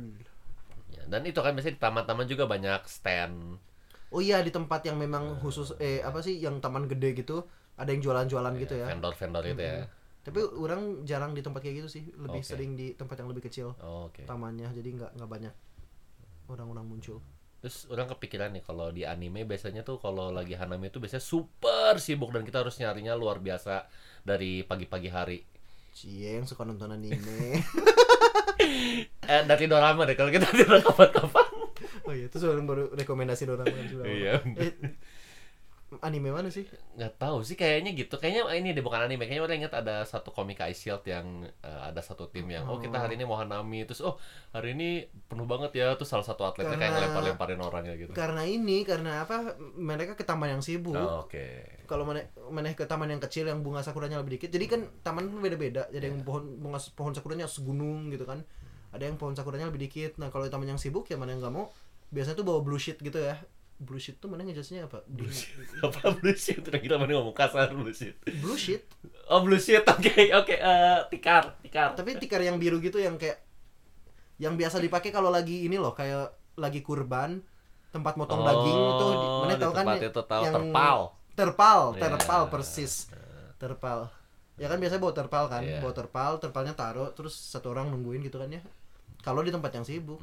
Ya, 0.96 1.04
Dan 1.12 1.28
itu 1.28 1.44
kan 1.44 1.52
biasanya 1.52 1.76
di 1.76 1.82
taman-taman 1.84 2.30
juga 2.32 2.48
banyak 2.48 2.88
stand. 2.88 3.60
Oh 4.16 4.24
iya 4.24 4.40
di 4.40 4.54
tempat 4.54 4.86
yang 4.88 4.96
memang 4.96 5.42
khusus 5.44 5.76
eh 5.82 6.00
apa 6.00 6.24
sih 6.24 6.40
yang 6.40 6.64
taman 6.64 6.88
gede 6.88 7.20
gitu 7.20 7.44
ada 7.76 7.92
yang 7.92 8.00
jualan-jualan 8.00 8.54
gitu 8.64 8.74
ya. 8.80 8.88
vendor-vendor 8.88 9.44
itu 9.52 9.60
ya 9.60 9.84
Tapi 10.26 10.42
orang 10.42 11.06
jarang 11.06 11.38
di 11.38 11.46
tempat 11.46 11.62
kayak 11.62 11.86
gitu 11.86 11.90
sih, 11.92 12.04
lebih 12.18 12.42
Oke. 12.42 12.50
sering 12.50 12.74
di 12.74 12.98
tempat 12.98 13.22
yang 13.22 13.30
lebih 13.30 13.46
kecil 13.46 13.78
Oh, 13.78 14.10
oke 14.10 14.26
tamannya 14.26 14.74
jadi 14.74 14.90
nggak 14.98 15.12
nggak 15.22 15.30
banyak 15.30 15.54
orang-orang 16.50 16.86
muncul. 16.86 17.22
terus 17.62 17.90
orang 17.90 18.06
kepikiran 18.06 18.54
nih 18.54 18.62
kalau 18.62 18.94
di 18.94 19.06
anime 19.06 19.42
biasanya 19.42 19.82
tuh 19.82 19.98
kalau 19.98 20.30
lagi 20.30 20.54
hanami 20.54 20.94
itu 20.94 21.02
biasanya 21.02 21.24
super 21.24 21.98
sibuk 21.98 22.30
dan 22.30 22.46
kita 22.46 22.62
harus 22.62 22.78
nyarinya 22.78 23.18
luar 23.18 23.42
biasa 23.42 23.90
dari 24.22 24.62
pagi-pagi 24.62 25.10
hari 25.10 25.40
Cie 25.96 26.36
yang 26.36 26.46
suka 26.46 26.68
nonton 26.68 26.92
anime. 26.92 27.64
eh 29.32 29.42
dari 29.48 29.66
dorama 29.66 30.04
deh 30.06 30.14
kalau 30.14 30.30
kita 30.30 30.46
tidak 30.58 30.84
kapan-kapan 30.84 31.48
oh 32.06 32.14
iya, 32.14 32.26
itu 32.30 32.38
orang 32.46 32.66
baru 32.70 32.84
rekomendasi 32.94 33.50
orang 33.50 33.66
kan 33.66 33.86
sudah. 33.90 34.06
Iya. 34.06 34.34
Eh, 34.62 34.74
anime 36.02 36.32
mana 36.32 36.50
sih? 36.52 36.64
nggak 36.96 37.20
tahu 37.20 37.44
sih 37.44 37.60
kayaknya 37.60 37.92
gitu. 37.96 38.16
Kayaknya 38.16 38.48
ini 38.56 38.72
deh 38.72 38.84
bukan 38.84 39.04
anime. 39.04 39.28
Kayaknya 39.28 39.44
orang 39.44 39.58
ingat 39.64 39.74
ada 39.80 39.96
satu 40.08 40.32
komik 40.32 40.64
Ice 40.72 40.88
Shield 40.88 41.04
yang 41.04 41.44
eh, 41.62 41.82
ada 41.92 42.00
satu 42.00 42.32
tim 42.32 42.48
yang 42.48 42.64
oh 42.68 42.80
kita 42.80 42.96
hari 42.96 43.20
ini 43.20 43.28
mau 43.28 43.36
hanami. 43.36 43.84
Terus 43.84 44.02
oh 44.04 44.16
hari 44.56 44.76
ini 44.76 45.08
penuh 45.28 45.44
banget 45.44 45.76
ya. 45.76 45.88
Terus 46.00 46.12
salah 46.12 46.24
satu 46.24 46.48
atletnya 46.48 46.76
kayak 46.76 46.80
Karena- 46.80 46.98
ngelempar-lemparin 47.12 47.60
orangnya 47.60 47.94
gitu. 48.00 48.12
Karena 48.16 48.48
ini, 48.48 48.88
karena 48.88 49.28
apa? 49.28 49.56
Mereka 49.76 50.16
ke 50.16 50.24
taman 50.24 50.56
yang 50.58 50.64
sibuk. 50.64 50.96
Oh, 50.96 51.28
oke. 51.28 51.86
Kalau 51.86 52.08
mana 52.08 52.24
mana 52.52 52.72
ke 52.72 52.88
taman 52.88 53.12
yang 53.12 53.22
kecil 53.22 53.48
yang 53.48 53.60
bunga 53.62 53.84
sakuranya 53.84 54.20
lebih 54.20 54.40
dikit. 54.40 54.50
Jadi 54.56 54.66
kan 54.66 54.82
taman 55.04 55.28
pun 55.28 55.44
beda-beda. 55.44 55.88
Jadi 55.92 56.06
yang 56.12 56.24
pohon 56.24 56.60
bunga 56.60 56.80
pohon 56.96 57.12
sakuranya 57.12 57.46
segunung 57.46 58.10
gitu 58.12 58.24
kan. 58.24 58.42
Ada 58.96 59.12
yang 59.12 59.20
pohon 59.20 59.36
sakuranya 59.36 59.68
lebih 59.68 59.92
dikit. 59.92 60.16
Nah 60.18 60.32
kalau 60.32 60.48
taman 60.48 60.72
yang 60.72 60.80
sibuk 60.80 61.06
ya 61.12 61.20
mana 61.20 61.36
yang 61.36 61.44
nggak 61.44 61.56
mau. 61.56 61.72
Biasanya 62.14 62.38
tuh 62.40 62.46
bawa 62.48 62.62
blue 62.64 62.80
sheet 62.80 63.02
gitu 63.02 63.18
ya 63.18 63.36
blue 63.76 64.00
sheet 64.00 64.24
tuh 64.24 64.32
mana 64.32 64.48
ngejelasinnya 64.48 64.88
apa? 64.88 65.04
Blue 65.06 65.28
apa 65.86 66.16
blue 66.16 66.32
sheet? 66.34 66.64
Udah 66.64 66.80
kita 66.80 66.96
mana 66.96 67.12
ngomong? 67.20 67.36
Kasar 67.36 67.76
blue 67.76 67.92
sheet. 67.92 68.16
Blue 68.40 68.56
sheet? 68.56 68.88
Oh 69.28 69.44
blue 69.44 69.60
sheet. 69.60 69.84
Oke 69.92 70.32
oke 70.32 70.56
eh, 70.56 71.00
tikar 71.12 71.60
tikar. 71.60 71.92
Tapi 71.94 72.16
tikar 72.16 72.40
yang 72.40 72.56
biru 72.56 72.80
gitu 72.80 72.98
yang 72.98 73.20
kayak 73.20 73.44
yang 74.40 74.56
biasa 74.56 74.80
dipakai 74.80 75.12
kalau 75.12 75.32
lagi 75.32 75.64
ini 75.64 75.80
loh 75.80 75.96
kayak 75.96 76.32
lagi 76.56 76.80
kurban 76.80 77.40
tempat 77.92 78.20
motong 78.20 78.44
daging 78.44 78.80
itu 78.92 79.06
mana 79.40 79.56
tahu 79.56 79.72
kan 79.72 79.86
itu 79.96 80.12
tahu 80.24 80.42
yang 80.44 80.56
terpal. 80.56 80.98
Terpal 81.36 81.80
Iya. 81.96 82.02
terpal 82.04 82.42
persis. 82.48 82.94
Terpal. 83.60 84.08
Ya 84.56 84.72
kan 84.72 84.80
biasanya 84.80 85.04
bawa 85.04 85.14
terpal 85.16 85.46
kan? 85.52 85.64
Iya. 85.64 85.80
bawa 85.84 85.92
terpal 85.96 86.32
terpalnya 86.40 86.76
taruh 86.76 87.12
terus 87.12 87.36
satu 87.36 87.72
orang 87.76 87.92
nungguin 87.92 88.24
gitu 88.24 88.40
kan 88.40 88.52
ya. 88.52 88.64
Kalau 89.24 89.44
di 89.44 89.52
tempat 89.52 89.72
yang 89.76 89.84
sibuk 89.88 90.20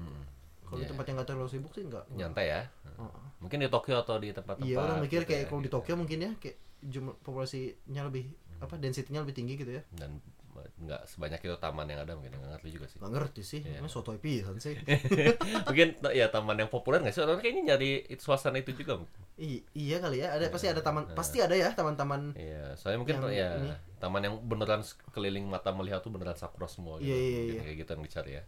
kalau 0.72 0.80
Iya. 0.80 0.82
di 0.82 0.90
tempat 0.90 1.04
yang 1.04 1.16
nggak 1.16 1.28
terlalu 1.28 1.50
sibuk 1.50 1.72
sih 1.72 1.84
nggak 1.84 2.04
nyantai 2.10 2.46
ya 2.48 2.62
Oh. 2.96 3.12
mungkin 3.38 3.58
di 3.58 3.68
Tokyo 3.68 3.98
atau 3.98 4.16
di 4.16 4.32
tempat-tempat 4.32 4.64
iya 4.64 4.78
orang 4.78 5.00
mikir 5.00 5.20
gitu 5.20 5.28
kayak 5.28 5.42
ya, 5.42 5.46
kalau 5.46 5.60
di 5.60 5.68
gitu. 5.68 5.76
Tokyo 5.76 5.94
mungkin 5.96 6.18
ya 6.18 6.30
kayak 6.38 6.56
jumlah 6.82 7.14
populasinya 7.20 8.02
lebih 8.04 8.24
apa 8.56 8.74
density-nya 8.74 9.20
lebih 9.20 9.34
tinggi 9.34 9.54
gitu 9.54 9.72
ya 9.72 9.82
dan 9.92 10.16
nggak 10.52 11.08
sebanyak 11.08 11.40
itu 11.40 11.56
taman 11.56 11.86
yang 11.86 12.00
ada 12.00 12.12
mungkin 12.12 12.32
nggak 12.32 12.50
ngerti 12.54 12.68
juga 12.70 12.86
sih 12.86 12.96
nggak 12.96 13.12
ngerti 13.12 13.42
sih 13.42 13.60
Iya. 13.62 13.80
yeah. 13.80 13.88
sotoy 13.88 14.16
pisan 14.16 14.56
sih 14.56 14.76
mungkin 15.66 15.88
ya 16.10 16.28
taman 16.28 16.56
yang 16.56 16.68
populer 16.68 17.00
nggak 17.00 17.10
sih 17.10 17.22
orang 17.22 17.38
kayaknya 17.38 17.74
nyari 17.74 17.90
itu 18.06 18.20
suasana 18.20 18.58
itu 18.58 18.70
juga 18.72 19.02
I- 19.34 19.64
iya 19.72 19.98
kali 19.98 20.20
ya 20.20 20.30
ada 20.30 20.46
pasti 20.48 20.68
ada 20.68 20.78
taman 20.80 21.02
Nah. 21.04 21.16
pasti 21.16 21.40
ada 21.40 21.56
ya 21.56 21.72
taman-taman 21.72 22.36
Iya, 22.36 22.76
soalnya 22.76 22.98
mungkin 23.00 23.16
Yang 23.18 23.32
ya 23.32 23.48
ini. 23.56 23.70
taman 23.98 24.22
yang 24.22 24.34
beneran 24.38 24.82
keliling 25.08 25.46
mata 25.46 25.72
melihat 25.72 25.98
tuh 25.98 26.10
beneran 26.10 26.36
sakura 26.36 26.66
semua 26.66 26.98
gitu. 26.98 27.08
Iya, 27.08 27.16
iya, 27.16 27.38
Mungkin 27.40 27.54
iya. 27.54 27.62
kayak 27.64 27.76
gitu 27.78 27.90
yang 27.90 28.04
dicari 28.04 28.30
ya. 28.36 28.42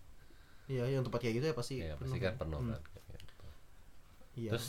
Iya 0.67 0.85
yang 0.89 1.03
tempat 1.03 1.21
kayak 1.21 1.35
gitu 1.37 1.47
ya 1.47 1.55
pasti 1.55 1.75
Iya, 1.79 1.95
pasti 1.95 2.17
penuh. 2.17 2.25
kan 2.25 2.35
penuh 2.39 2.61
Hmm. 2.61 2.71
kan. 2.71 2.81
gitu. 2.81 3.47
iya 4.37 4.51
Terus 4.57 4.69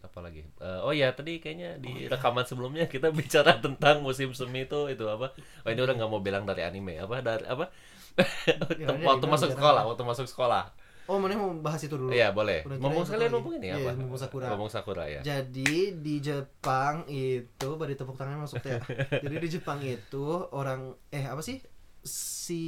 apa 0.00 0.20
lagi? 0.20 0.44
Eh, 0.44 0.80
oh 0.80 0.92
ya 0.92 1.08
tadi 1.10 1.40
kayaknya 1.40 1.80
di 1.80 2.04
rekaman 2.04 2.44
sebelumnya 2.44 2.84
kita 2.84 3.08
bicara 3.18 3.56
tentang 3.56 4.00
musim 4.00 4.30
semi 4.30 4.62
itu 4.62 4.86
itu 4.86 5.04
apa? 5.04 5.32
Oh 5.64 5.68
ini 5.68 5.80
orang 5.80 5.96
nggak 5.96 6.10
mau 6.10 6.20
bilang 6.20 6.44
dari 6.44 6.60
anime 6.60 7.00
apa 7.00 7.20
dari 7.20 7.44
apa? 7.44 7.66
Ya, 8.78 8.94
waktu 8.94 9.26
masuk 9.26 9.50
sekolah, 9.50 9.82
waktu 9.84 10.02
masuk 10.02 10.28
sekolah. 10.28 10.70
oh 11.04 11.18
mana 11.18 11.34
mau 11.34 11.52
bahas 11.58 11.82
itu 11.82 11.98
dulu 11.98 12.08
Iya 12.08 12.30
boleh. 12.30 12.64
Udah 12.64 12.78
Ngomong 12.78 13.04
sekalian 13.04 13.28
ngomong 13.32 13.54
ini 13.58 13.68
apa? 13.72 13.80
Iya, 13.80 13.92
ngomong 13.98 14.16
Sakura. 14.16 14.46
Ngomong 14.48 14.70
sakura 14.70 15.04
ya. 15.04 15.20
Jadi 15.20 15.98
di 15.98 16.16
Jepang 16.16 17.04
itu 17.04 17.68
beri 17.74 17.92
tepuk 17.92 18.14
tangan 18.14 18.40
masuk 18.40 18.62
ya. 18.62 18.80
Jadi 19.24 19.36
di 19.36 19.48
Jepang 19.50 19.80
itu 19.80 20.24
orang 20.48 20.94
eh 21.10 21.26
apa 21.26 21.40
sih 21.40 21.58
si 22.00 22.64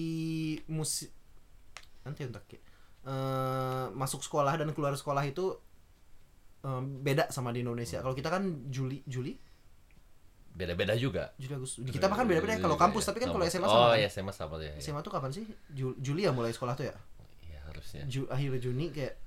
musik 0.66 1.12
nanti 2.06 2.22
untuk 2.22 2.46
eh 2.46 2.62
masuk 3.92 4.18
sekolah 4.20 4.54
dan 4.54 4.70
keluar 4.70 4.94
sekolah 4.94 5.22
itu 5.22 5.58
eh, 6.62 6.82
beda 7.02 7.28
sama 7.28 7.50
di 7.50 7.60
Indonesia. 7.60 7.98
Kalau 7.98 8.14
kita 8.14 8.30
kan 8.30 8.42
Juli 8.66 9.02
Juli 9.04 9.34
Beda-beda 10.50 10.96
juga. 10.96 11.36
Juli 11.36 11.52
Agustus. 11.52 11.84
Kita 11.84 12.08
bahkan 12.08 12.25
beda-beda 12.25 12.56
ya. 12.56 12.64
kalau 12.64 12.80
kampus 12.80 13.04
tapi 13.04 13.20
kan 13.20 13.28
kalau 13.28 13.44
SMA 13.44 13.68
Oh 13.68 13.92
sama. 13.92 13.92
iya 13.94 14.08
kan? 14.08 14.14
SMA 14.16 14.32
sama 14.32 14.54
ya. 14.58 14.72
SMA 14.80 15.00
tuh 15.02 15.12
kapan 15.12 15.28
sih? 15.28 15.44
Ju- 15.68 15.98
Juli 16.00 16.25
ya 16.25 16.32
mulai 16.32 16.48
sekolah 16.48 16.72
tuh 16.72 16.88
ya? 16.88 16.96
Iya 17.44 17.60
harusnya. 17.68 18.02
Ju 18.08 18.25
akhir 18.26 18.56
Juni 18.58 18.88
kayak 18.88 19.20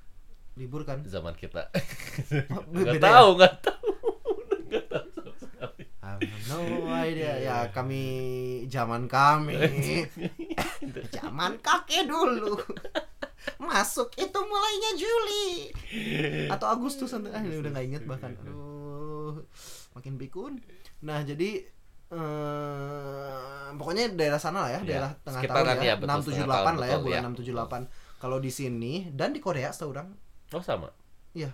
libur 0.57 0.81
kan? 0.81 1.05
Zaman 1.05 1.37
kita. 1.37 1.69
Oh, 2.49 2.65
Nggak 2.73 2.97
ya? 2.97 3.01
tahu, 3.05 3.27
nggak 3.37 3.53
tahu. 3.61 3.89
Nggak 4.69 4.85
tahu 4.89 5.05
sama 5.13 5.33
sekali. 5.37 5.83
I 6.01 6.07
have 6.17 6.25
no 6.49 6.59
idea 6.97 7.33
ya 7.37 7.57
kami 7.69 8.03
zaman 8.65 9.05
kami 9.05 9.53
zaman 11.29 11.53
kakek 11.61 12.09
dulu 12.09 12.57
masuk 13.69 14.09
itu 14.17 14.39
mulainya 14.41 14.91
Juli 14.97 15.47
atau 16.49 16.67
Agustus 16.73 17.13
ah, 17.13 17.21
ini 17.21 17.61
udah 17.61 17.71
nggak 17.71 17.85
inget 17.85 18.03
bahkan 18.09 18.33
aduh 18.41 19.45
makin 19.93 20.17
pikun 20.17 20.57
nah 21.05 21.21
jadi 21.21 21.63
eh, 22.09 23.67
pokoknya 23.77 24.17
daerah 24.17 24.41
sana 24.41 24.65
lah 24.65 24.71
ya 24.73 24.81
Ya, 24.81 24.87
daerah 24.89 25.11
tengah 25.21 25.41
sekitaran 25.45 25.63
tahun 25.63 25.77
ya, 25.77 25.85
ya 25.85 25.95
betul, 25.95 26.07
enam 26.09 26.19
tujuh 26.25 26.43
delapan 26.43 26.73
lah 26.75 26.87
ya 26.89 26.97
bulan 26.99 27.13
ya. 27.15 27.21
enam 27.23 27.35
tujuh 27.37 27.53
delapan 27.53 27.81
kalau 28.19 28.37
di 28.41 28.51
sini 28.51 28.93
dan 29.15 29.31
di 29.31 29.39
Korea 29.39 29.71
setahu 29.71 29.95
orang 29.95 30.09
Oh 30.49 30.65
sama. 30.65 30.89
Iya. 31.37 31.53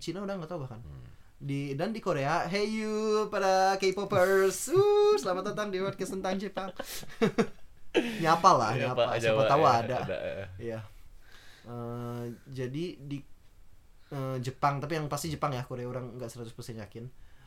Cina 0.00 0.24
udah 0.24 0.40
nggak 0.40 0.48
tahu 0.48 0.64
bahkan. 0.64 0.80
Hmm. 0.80 1.04
Di 1.36 1.76
dan 1.76 1.92
di 1.92 2.00
Korea, 2.00 2.48
hey 2.48 2.64
you 2.64 3.28
para 3.28 3.76
K-popers, 3.76 4.72
uh, 4.72 5.12
selamat 5.20 5.52
datang 5.52 5.68
di 5.68 5.76
podcast 5.84 6.16
tentang 6.16 6.40
Jepang. 6.40 6.72
nyapa 7.94 8.50
lah, 8.52 8.70
nyapa. 8.74 9.02
Pak, 9.06 9.16
Siapa 9.16 9.38
Jawa, 9.38 9.50
tahu 9.50 9.62
ya, 9.62 9.72
ada. 9.78 9.98
eh. 10.10 10.46
Iya. 10.60 10.80
Eh, 11.64 12.24
jadi 12.50 12.84
di 12.98 13.18
eh, 14.10 14.36
Jepang, 14.38 14.78
tapi 14.78 14.94
yang 14.94 15.06
pasti 15.06 15.28
Jepang 15.28 15.50
ya, 15.50 15.62
Korea 15.62 15.86
orang 15.86 16.14
nggak 16.14 16.28
100% 16.28 16.50
yakin. 16.78 17.06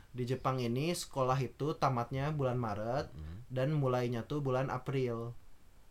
Di 0.10 0.24
Jepang 0.24 0.58
ini 0.58 0.92
sekolah 0.92 1.38
itu 1.38 1.75
tamatnya 1.75 2.32
bulan 2.32 2.58
Maret 2.58 3.12
Hmm. 3.12 3.44
dan 3.48 3.72
mulainya 3.72 4.24
tuh 4.24 4.39
bulan 4.39 4.68
April. 4.68 5.36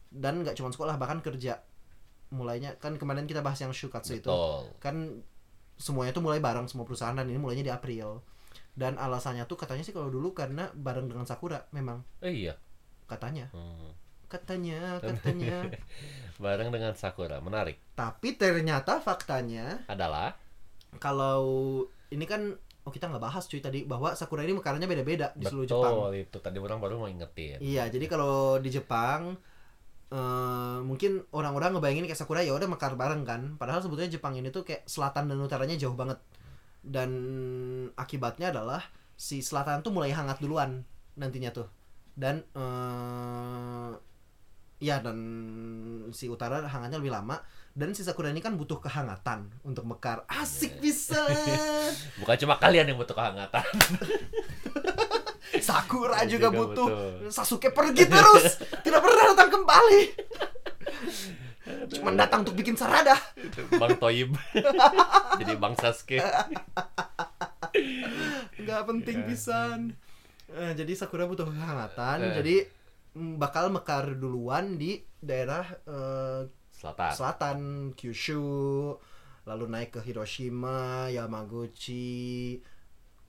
Dan 0.09 0.43
nggak 0.43 0.55
cuma 0.55 0.69
sekolah, 0.69 0.97
bahkan 0.97 1.21
kerja. 1.21 1.63
Mulainya 2.29 2.75
kan 2.77 2.97
kemarin 2.97 3.25
kita 3.25 3.39
bahas 3.39 3.61
yang 3.61 3.71
shukatsu 3.71 4.19
itu 4.19 4.27
Betul. 4.27 4.67
kan 4.77 5.23
semuanya 5.77 6.11
tuh 6.11 6.21
mulai 6.21 6.41
bareng 6.41 6.67
semua 6.67 6.83
perusahaan 6.83 7.13
dan 7.13 7.23
ini 7.25 7.37
mulainya 7.37 7.63
di 7.63 7.71
April 7.71 8.25
dan 8.73 8.97
alasannya 8.97 9.45
tuh 9.45 9.55
katanya 9.55 9.85
sih 9.85 9.93
kalau 9.93 10.09
dulu 10.09 10.33
karena 10.33 10.73
bareng 10.73 11.07
dengan 11.07 11.23
Sakura 11.23 11.69
memang 11.71 12.01
Eh 12.19 12.33
iya. 12.35 12.57
katanya 13.05 13.53
Hmm. 13.53 13.93
Katanya 14.27 14.99
katanya. 15.05 15.71
Bareng 16.37 16.69
dengan 16.69 16.93
Sakura, 16.93 17.41
menarik. 17.41 17.81
tapi 17.97 18.37
ternyata 18.37 19.01
faktanya 19.01 19.81
Adalah? 19.89 20.37
kalau 20.97 21.41
ini 22.09 22.25
kan 22.25 22.53
oh 22.85 22.93
kita 22.95 23.11
nggak 23.11 23.21
bahas 23.21 23.45
cuy 23.49 23.59
tadi 23.59 23.83
bahwa 23.83 24.15
Sakura 24.15 24.47
ini 24.47 24.55
mekarnya 24.55 24.87
beda-beda 24.87 25.33
di 25.35 25.45
seluruh 25.45 25.67
Jepang. 25.67 25.93
Betul 25.97 26.13
itu. 26.23 26.39
Tadi 26.39 26.57
orang 26.57 26.79
baru 26.79 26.95
mau 26.97 27.09
ingetin. 27.11 27.59
iya 27.59 27.91
jadi 27.91 28.07
kalau 28.07 28.63
di 28.63 28.71
Jepang 28.71 29.35
eh, 30.07 30.79
mungkin 30.81 31.27
orang-orang 31.35 31.75
ngebayangin 31.75 32.07
kayak 32.07 32.21
Sakura 32.21 32.47
ya 32.47 32.55
udah 32.55 32.69
mekar 32.71 32.95
bareng 32.95 33.27
kan. 33.27 33.59
Padahal 33.59 33.83
sebetulnya 33.83 34.13
Jepang 34.13 34.39
ini 34.39 34.55
tuh 34.55 34.63
kayak 34.63 34.87
selatan 34.87 35.27
dan 35.27 35.41
utaranya 35.43 35.75
jauh 35.75 35.99
banget. 35.99 36.21
Dan 36.81 37.11
akibatnya 37.99 38.55
adalah 38.55 38.87
si 39.19 39.43
selatan 39.43 39.83
tuh 39.83 39.91
mulai 39.91 40.15
hangat 40.15 40.39
duluan 40.39 40.87
nantinya 41.19 41.51
tuh. 41.51 41.67
Dan 42.15 42.47
eh 42.55 43.91
ya 44.77 45.01
dan 45.01 45.17
si 46.13 46.29
utara 46.29 46.61
hangatnya 46.63 47.01
lebih 47.01 47.13
lama 47.13 47.41
dan 47.73 47.93
si 47.93 48.05
Sakura 48.05 48.29
ini 48.29 48.41
kan 48.41 48.57
butuh 48.57 48.77
kehangatan 48.79 49.49
untuk 49.65 49.85
mekar 49.85 50.25
asik 50.29 50.81
bisa 50.81 51.21
Bukan 52.21 52.37
cuma 52.41 52.57
kalian 52.57 52.89
yang 52.89 52.99
butuh 53.01 53.13
kehangatan. 53.13 53.65
Sakura 55.57 56.25
Juga 56.25 56.49
juga 56.49 56.49
butuh 56.53 56.87
butuh. 56.89 57.33
Sasuke 57.33 57.73
pergi 57.73 58.05
terus 58.05 58.61
tidak 58.85 59.01
pernah 59.01 59.25
datang 59.33 59.51
kembali 59.53 60.03
cuma 61.91 62.15
datang 62.15 62.47
untuk 62.47 62.55
bikin 62.55 62.79
sarada 62.79 63.19
Bang 63.75 63.99
Toyib. 63.99 64.35
Jadi 65.39 65.53
Bang 65.59 65.75
Sasuke. 65.75 66.23
nggak 68.57 68.83
penting 68.87 69.19
Iya. 69.23 69.29
pisan 69.29 69.81
Eh, 70.47 70.73
jadi 70.73 70.95
Sakura 70.95 71.27
butuh 71.27 71.43
kehangatan 71.43 72.19
Eh. 72.23 72.35
jadi 72.39 72.55
bakal 73.17 73.73
mekar 73.73 74.13
duluan 74.21 74.77
di 74.77 75.01
daerah 75.17 75.65
eh, 75.89 76.43
Selatan. 76.77 77.11
selatan 77.17 77.59
Kyushu 77.97 78.93
lalu 79.49 79.65
naik 79.71 79.97
ke 79.97 80.01
Hiroshima, 80.05 81.09
Yamaguchi, 81.09 82.61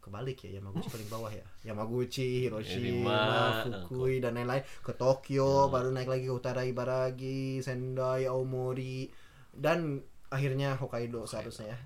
kebalik 0.04 0.44
ya 0.44 0.60
Yamaguchi 0.60 0.90
paling 0.92 1.08
bawah 1.08 1.32
ya 1.32 1.46
Yamaguchi, 1.64 2.44
Hiroshima, 2.44 2.84
Hiroshima, 2.84 3.86
Fukui 3.88 4.20
dan 4.20 4.36
lain-lain 4.36 4.68
ke 4.84 4.92
Tokyo, 4.98 5.72
baru 5.72 5.96
naik 5.96 6.12
lagi 6.12 6.26
ke 6.28 6.34
utara 6.36 6.68
Ibaraki, 6.68 7.64
Sendai, 7.64 8.28
Aomori 8.28 9.08
dan 9.56 10.04
akhirnya 10.28 10.76
Hokkaido 10.76 11.24
seharusnya 11.24 11.72
ya. 11.72 11.80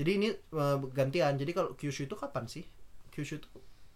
Jadi 0.00 0.10
ini 0.16 0.28
eh, 0.32 0.76
gantian. 0.96 1.36
Jadi 1.36 1.52
kalau 1.52 1.76
Kyushu 1.76 2.08
itu 2.08 2.16
kapan 2.16 2.48
sih? 2.48 2.64
Kyushu 3.12 3.44
itu 3.44 3.48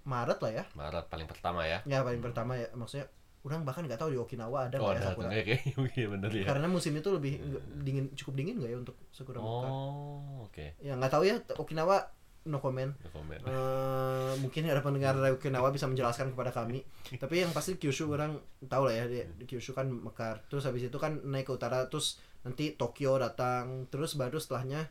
Maret 0.05 0.39
lah 0.45 0.53
ya. 0.53 0.65
Maret 0.77 1.09
paling 1.09 1.25
pertama 1.25 1.65
ya. 1.65 1.81
Ya 1.89 2.05
paling 2.05 2.21
pertama 2.21 2.55
ya 2.61 2.69
maksudnya 2.77 3.09
orang 3.47 3.63
bahkan 3.63 3.87
nggak 3.87 3.97
tahu 3.97 4.11
di 4.11 4.19
Okinawa 4.19 4.67
ada 4.67 4.83
Oh, 4.83 4.91
ya 4.91 4.99
ada 4.99 5.15
sakura. 5.15 5.31
tuh 5.31 5.39
kayak 5.39 5.47
iya 5.99 6.07
bener 6.11 6.31
ya. 6.35 6.45
Karena 6.51 6.67
musim 6.67 6.93
itu 6.93 7.09
lebih 7.09 7.39
dingin 7.81 8.11
cukup 8.13 8.35
dingin 8.35 8.59
nggak 8.59 8.71
ya 8.75 8.79
untuk 8.83 8.99
sakura? 9.15 9.39
Oh, 9.39 10.43
oke. 10.43 10.75
Ya 10.83 10.99
nggak 10.99 11.15
tahu 11.15 11.23
ya 11.23 11.39
Okinawa 11.55 12.03
no 12.47 12.59
comment. 12.59 12.91
No 12.91 13.11
comment. 13.11 13.43
Eh, 13.43 14.33
mungkin 14.39 14.67
ada 14.67 14.83
pendengar 14.83 15.15
dari 15.15 15.35
Okinawa 15.35 15.71
bisa 15.71 15.87
menjelaskan 15.87 16.35
kepada 16.35 16.51
kami. 16.51 16.83
Tapi 17.23 17.47
yang 17.47 17.55
pasti 17.55 17.79
Kyushu 17.79 18.11
orang 18.11 18.35
tahu 18.67 18.91
lah 18.91 18.95
ya 18.99 19.05
di, 19.07 19.23
di 19.39 19.45
Kyushu 19.47 19.71
kan 19.71 19.87
mekar. 19.87 20.43
Terus 20.47 20.67
habis 20.67 20.87
itu 20.87 20.99
kan 20.99 21.23
naik 21.23 21.47
ke 21.47 21.55
utara 21.55 21.87
terus 21.87 22.19
nanti 22.43 22.75
Tokyo 22.75 23.19
datang 23.19 23.87
terus 23.91 24.15
baru 24.15 24.39
setelahnya 24.39 24.87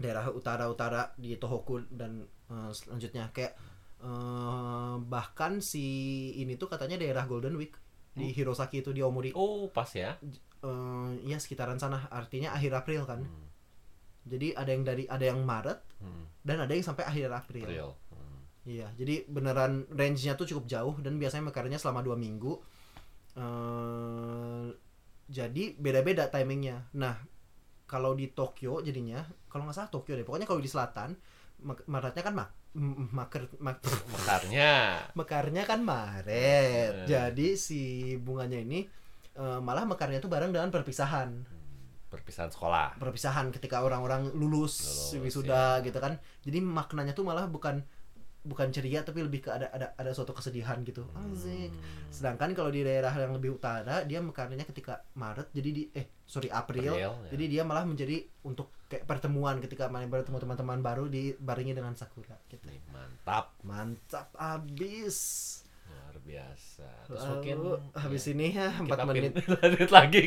daerah 0.00 0.30
utara-utara 0.30 1.12
di 1.14 1.34
Tohoku 1.36 1.82
dan 1.90 2.22
eh, 2.50 2.70
selanjutnya 2.70 3.30
kayak 3.30 3.52
eh, 4.00 4.94
bahkan 5.04 5.60
si 5.60 5.84
ini 6.36 6.56
tuh 6.56 6.68
katanya 6.68 6.96
daerah 6.96 7.24
Golden 7.24 7.56
Week 7.56 7.76
di 8.10 8.34
Hirosaki 8.34 8.82
itu 8.82 8.90
di 8.90 9.00
Omori. 9.00 9.30
Oh, 9.32 9.70
pas 9.70 9.88
ya. 9.92 10.18
Eh, 10.60 11.10
ya 11.24 11.38
sekitaran 11.40 11.78
sana 11.78 12.08
artinya 12.10 12.52
akhir 12.52 12.72
April 12.74 13.06
kan. 13.06 13.22
Hmm. 13.24 13.48
Jadi 14.28 14.52
ada 14.52 14.70
yang 14.70 14.84
dari 14.84 15.04
ada 15.08 15.24
yang 15.24 15.40
Maret 15.44 15.80
Hmm. 16.00 16.24
dan 16.44 16.64
ada 16.64 16.72
yang 16.72 16.84
sampai 16.84 17.04
akhir 17.04 17.28
April. 17.32 17.66
Real. 17.68 17.92
Hmm. 18.12 18.40
Iya, 18.64 18.88
jadi 18.96 19.24
beneran 19.24 19.88
range-nya 19.88 20.36
tuh 20.36 20.44
cukup 20.44 20.64
jauh 20.68 20.96
dan 21.00 21.16
biasanya 21.16 21.48
mekarnya 21.48 21.80
selama 21.80 22.04
dua 22.04 22.16
minggu. 22.16 22.60
eh 23.30 24.68
jadi 25.30 25.78
beda-beda 25.78 26.26
timingnya. 26.26 26.90
Nah, 26.98 27.14
kalau 27.86 28.18
di 28.18 28.34
Tokyo 28.34 28.82
jadinya, 28.82 29.22
kalau 29.46 29.62
nggak 29.70 29.76
salah 29.78 29.90
Tokyo 29.94 30.18
deh. 30.18 30.26
Pokoknya 30.26 30.46
kalau 30.50 30.58
di 30.58 30.66
selatan, 30.66 31.14
Maretnya 31.62 32.22
kan 32.22 32.34
mak, 32.34 32.50
maker, 33.12 33.42
mak- 33.60 33.84
Mekarnya. 34.10 34.72
mekarnya 35.18 35.62
kan 35.64 35.80
Maret. 35.80 37.06
Jadi 37.06 37.54
si 37.54 37.80
bunganya 38.16 38.60
ini 38.60 38.86
eh, 39.34 39.58
malah 39.60 39.84
mekarnya 39.84 40.18
tuh 40.18 40.28
bareng 40.28 40.50
dengan 40.50 40.68
perpisahan. 40.68 41.44
Perpisahan 42.10 42.50
sekolah. 42.50 42.98
Perpisahan 42.98 43.54
ketika 43.54 43.86
orang-orang 43.86 44.34
lulus, 44.34 44.82
Lulus, 45.14 45.22
wisuda 45.22 45.78
gitu 45.80 46.02
kan. 46.02 46.18
Jadi 46.42 46.58
maknanya 46.58 47.14
tuh 47.14 47.22
malah 47.22 47.46
bukan 47.46 47.86
bukan 48.40 48.72
ceria 48.72 49.04
tapi 49.04 49.20
lebih 49.20 49.44
ke 49.44 49.50
ada 49.52 49.68
ada 49.68 49.92
ada 49.94 50.10
suatu 50.16 50.32
kesedihan 50.32 50.80
gitu. 50.84 51.04
Asik. 51.12 51.70
Sedangkan 52.08 52.56
kalau 52.56 52.72
di 52.72 52.80
daerah 52.80 53.12
yang 53.12 53.36
lebih 53.36 53.60
utara 53.60 54.02
dia 54.08 54.24
mekarnya 54.24 54.64
ketika 54.64 55.04
Maret 55.16 55.52
jadi 55.52 55.70
di 55.70 55.82
eh 55.92 56.08
sorry 56.24 56.48
April. 56.48 56.96
April, 56.96 57.12
ya. 57.20 57.30
Jadi 57.36 57.44
dia 57.52 57.62
malah 57.62 57.84
menjadi 57.84 58.24
untuk 58.48 58.72
kayak 58.88 59.04
pertemuan 59.04 59.60
ketika 59.60 59.92
main 59.92 60.08
bertemu 60.08 60.40
teman-teman 60.40 60.80
baru 60.80 61.04
dibarengi 61.06 61.76
dengan 61.76 61.92
sakura 61.94 62.36
gitu. 62.48 62.64
Mantap. 62.90 63.52
Mantap 63.62 64.32
abis. 64.34 65.16
Biasa. 66.20 66.88
Terus 67.08 67.20
Lalu, 67.20 67.30
mungkin 67.32 67.56
habis 67.96 68.22
ya, 68.22 68.30
ini 68.36 68.46
ya 68.52 68.68
kita 68.70 69.02
4 69.02 69.08
menit. 69.10 69.32
lanjut 69.60 69.90
lagi. 69.90 70.22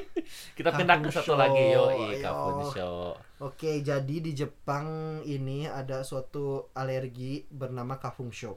kita 0.58 0.70
pindah 0.72 0.96
ke 1.02 1.08
satu 1.10 1.34
Show. 1.34 1.38
lagi 1.38 1.62
yo, 1.74 1.84
Ayo. 1.90 2.18
Kafun 2.22 2.58
Show. 2.72 2.98
Oke, 3.44 3.72
jadi 3.84 4.16
di 4.22 4.32
Jepang 4.32 4.86
ini 5.26 5.68
ada 5.68 6.00
suatu 6.06 6.70
alergi 6.72 7.44
bernama 7.50 7.98
kafung 7.98 8.30
show. 8.30 8.56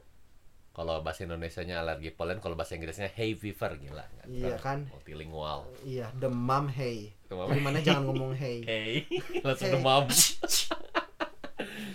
Kalau 0.71 1.01
bahasa 1.01 1.25
Indonesianya 1.25 1.81
alergi 1.81 2.13
polen, 2.13 2.37
kalau 2.37 2.53
bahasa 2.53 2.77
Inggrisnya 2.77 3.09
hay 3.17 3.33
fever 3.33 3.81
gila. 3.81 4.05
Iya 4.29 4.61
kan? 4.61 4.85
Multilingual. 4.93 5.65
Iya, 5.81 6.13
demam. 6.13 6.69
Demam. 6.69 7.49
Gimana 7.49 7.81
jangan 7.81 8.13
ngomong 8.13 8.37
hey. 8.37 8.61
Hey, 8.61 8.93
langsung 9.45 9.73
Hey. 9.73 9.75
demam. 9.75 10.05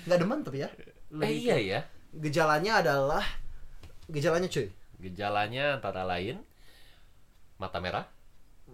Nggak 0.02 0.18
demam 0.18 0.38
tapi 0.42 0.66
ya. 0.66 0.68
Eh 1.14 1.33
iya 1.33 1.57
ya. 1.62 1.80
Gejalanya 2.11 2.83
adalah 2.83 3.22
gejalanya 4.12 4.46
cuy. 4.46 4.68
Gejalanya 5.01 5.64
antara 5.81 6.05
lain 6.05 6.38
mata 7.57 7.81
merah. 7.81 8.05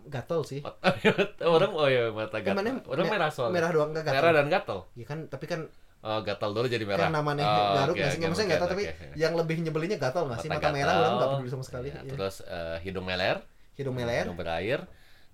Gatel 0.09 0.41
sih. 0.43 0.61
Mata, 0.61 0.93
orang 1.57 1.73
oh 1.73 1.89
ya 1.89 2.11
mata 2.11 2.39
gatal. 2.39 2.55
Emangnya 2.59 2.75
Orang 2.85 3.07
me- 3.09 3.13
merah 3.15 3.31
soalnya. 3.33 3.55
Merah 3.57 3.71
doang 3.73 3.91
gatel. 3.93 4.13
Merah 4.13 4.31
dan 4.35 4.47
gatal. 4.49 4.79
Ya 4.95 5.07
kan, 5.07 5.19
tapi 5.27 5.47
kan 5.47 5.63
Oh, 5.99 6.23
gatal 6.23 6.55
dulu 6.55 6.71
jadi 6.71 6.87
merah. 6.87 7.11
kan 7.11 7.11
namanya 7.11 7.43
oh, 7.43 7.75
garuk 7.75 7.99
oke, 7.99 7.99
nggak 7.99 8.11
sih? 8.15 8.19
oke, 8.23 8.27
Maksudnya 8.31 8.51
gatal 8.55 8.69
tapi 8.71 8.83
oke, 8.87 8.95
oke. 8.95 9.07
yang 9.19 9.35
lebih 9.35 9.57
nyebelinnya 9.67 9.99
gatal 9.99 10.31
nggak 10.31 10.39
sih? 10.39 10.47
Mata 10.47 10.71
merah 10.71 10.79
gatal, 10.87 11.03
orang 11.03 11.13
nggak 11.19 11.31
peduli 11.35 11.51
sama 11.51 11.65
sekali. 11.67 11.89
iya. 11.91 12.01
Iya. 12.07 12.13
Terus 12.15 12.37
eh, 12.47 12.77
hidung 12.87 13.03
meler, 13.03 13.37
Hidung 13.75 13.95
meler. 13.99 14.23
hidung 14.23 14.39
berair 14.39 14.81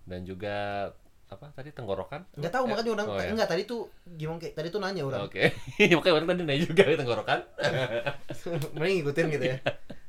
dan 0.08 0.20
juga 0.24 0.56
apa 1.28 1.52
tadi 1.52 1.68
tenggorokan? 1.68 2.24
Nggak 2.40 2.48
tahu 2.48 2.64
Eh, 2.64 2.68
makanya 2.72 2.90
orang 2.96 3.06
oh, 3.12 3.16
ya. 3.20 3.28
enggak 3.36 3.48
tadi 3.52 3.62
tuh 3.68 3.80
gimana 4.08 4.40
kayak 4.40 4.54
tadi 4.56 4.68
tuh 4.72 4.80
nanya 4.80 5.02
orang. 5.04 5.20
Oke. 5.28 5.42
Makanya 6.00 6.14
orang 6.16 6.26
tadi 6.32 6.40
nanya 6.40 6.62
juga 6.64 6.82
tenggorokan. 6.96 7.38
Mending 8.80 8.96
ngikutin 9.04 9.24
gitu 9.36 9.44
ya. 9.44 9.56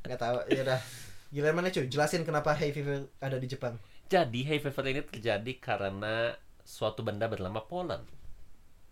Nggak 0.06 0.20
tahu. 0.20 0.36
Ya 0.48 0.62
udah. 0.62 0.80
Giliran 1.28 1.54
mana 1.54 1.68
cuy? 1.68 1.86
Jelasin 1.86 2.22
kenapa 2.22 2.54
hay 2.54 2.70
fever 2.70 3.10
ada 3.18 3.36
di 3.36 3.46
Jepang. 3.46 3.74
Jadi 4.06 4.46
hay 4.46 4.58
fever 4.58 4.84
ini 4.86 5.02
terjadi 5.02 5.52
karena 5.58 6.30
suatu 6.62 7.02
benda 7.02 7.26
bernama 7.26 7.60
polen. 7.60 8.06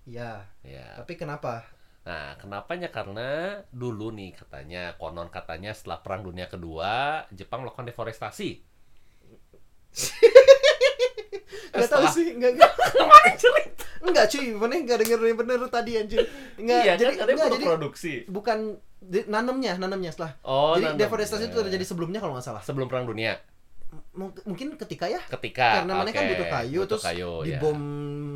Iya. 0.05 0.42
Ya. 0.61 0.98
Tapi 0.98 1.14
kenapa? 1.14 1.62
Nah, 2.05 2.37
kenapanya? 2.37 2.90
Karena 2.90 3.57
dulu 3.70 4.12
nih 4.12 4.37
katanya, 4.37 4.92
konon 4.94 5.33
katanya 5.33 5.72
setelah 5.72 6.05
Perang 6.05 6.20
Dunia 6.20 6.44
Kedua, 6.44 7.24
Jepang 7.33 7.64
melakukan 7.64 7.88
deforestasi. 7.88 8.61
Nggak 11.74 11.88
tahu 11.90 12.05
Setelah- 12.07 12.12
sih. 12.12 12.27
Nggak. 12.35 12.53
Kemarin 12.98 13.35
cerita. 13.38 13.85
Enggak 14.05 14.27
cuy, 14.29 14.46
mana 14.53 14.74
nggak 14.77 14.98
denger 15.00 15.18
yang 15.24 15.38
bener 15.40 15.59
tadi 15.72 15.92
anjir. 15.96 16.20
Enggak, 16.61 16.83
Iya, 16.85 16.92
jadi 17.00 17.12
kan 17.16 17.24
enggak, 17.24 17.50
jadi 17.57 17.64
produksi. 17.64 18.12
bukan 18.29 18.59
nanamnya, 19.25 19.77
nanamnya 19.77 20.11
setelah. 20.11 20.33
Oh, 20.40 20.75
jadi 20.75 20.90
nanam. 20.90 21.01
deforestasi 21.01 21.45
itu 21.47 21.57
Ya. 21.57 21.64
terjadi 21.64 21.85
sebelumnya 21.85 22.19
kalau 22.19 22.33
nggak 22.33 22.45
salah. 22.45 22.61
sebelum 22.61 22.87
Perang 22.87 23.05
Dunia. 23.05 23.37
M- 24.11 24.35
mungkin 24.45 24.75
ketika 24.75 25.07
ya 25.07 25.23
Ketika 25.23 25.79
karena 25.81 25.95
mana 25.95 26.11
kan 26.11 26.27
oke, 26.27 26.31
butuh 26.33 26.49
kayu 26.49 26.79
butuh 26.83 26.99
terus 26.99 27.05
kayu, 27.05 27.31
ya. 27.40 27.62
dibom 27.62 27.79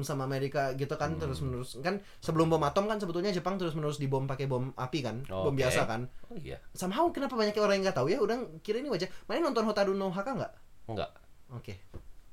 sama 0.01 0.23
Amerika 0.23 0.71
gitu 0.73 0.95
kan 0.95 1.11
Hmm. 1.11 1.19
terus 1.19 1.43
menerus 1.43 1.75
kan 1.81 1.99
sebelum 2.17 2.47
bom 2.47 2.63
atom 2.63 2.87
kan 2.87 2.95
sebetulnya 2.97 3.35
Jepang 3.35 3.59
terus 3.59 3.75
menerus 3.75 3.99
dibom 3.99 4.23
pakai 4.25 4.47
bom 4.47 4.71
api 4.73 5.03
kan 5.03 5.27
bom 5.27 5.51
Oke. 5.51 5.59
biasa 5.59 5.83
kan 5.85 6.07
Oh 6.25 6.39
iya. 6.39 6.63
somehow 6.73 7.11
kenapa 7.11 7.35
banyak 7.35 7.51
orang 7.57 7.75
yang 7.75 7.91
nggak 7.91 7.97
tahu 7.97 8.07
ya 8.07 8.19
udah 8.19 8.39
kira 8.61 8.79
ini 8.79 8.87
wajah 8.87 9.11
mana 9.27 9.43
nonton 9.43 9.67
Hotaru 9.67 9.93
no 9.93 10.09
Haka 10.09 10.31
nggak 10.33 10.53
Enggak. 10.87 11.11
oke 11.51 11.75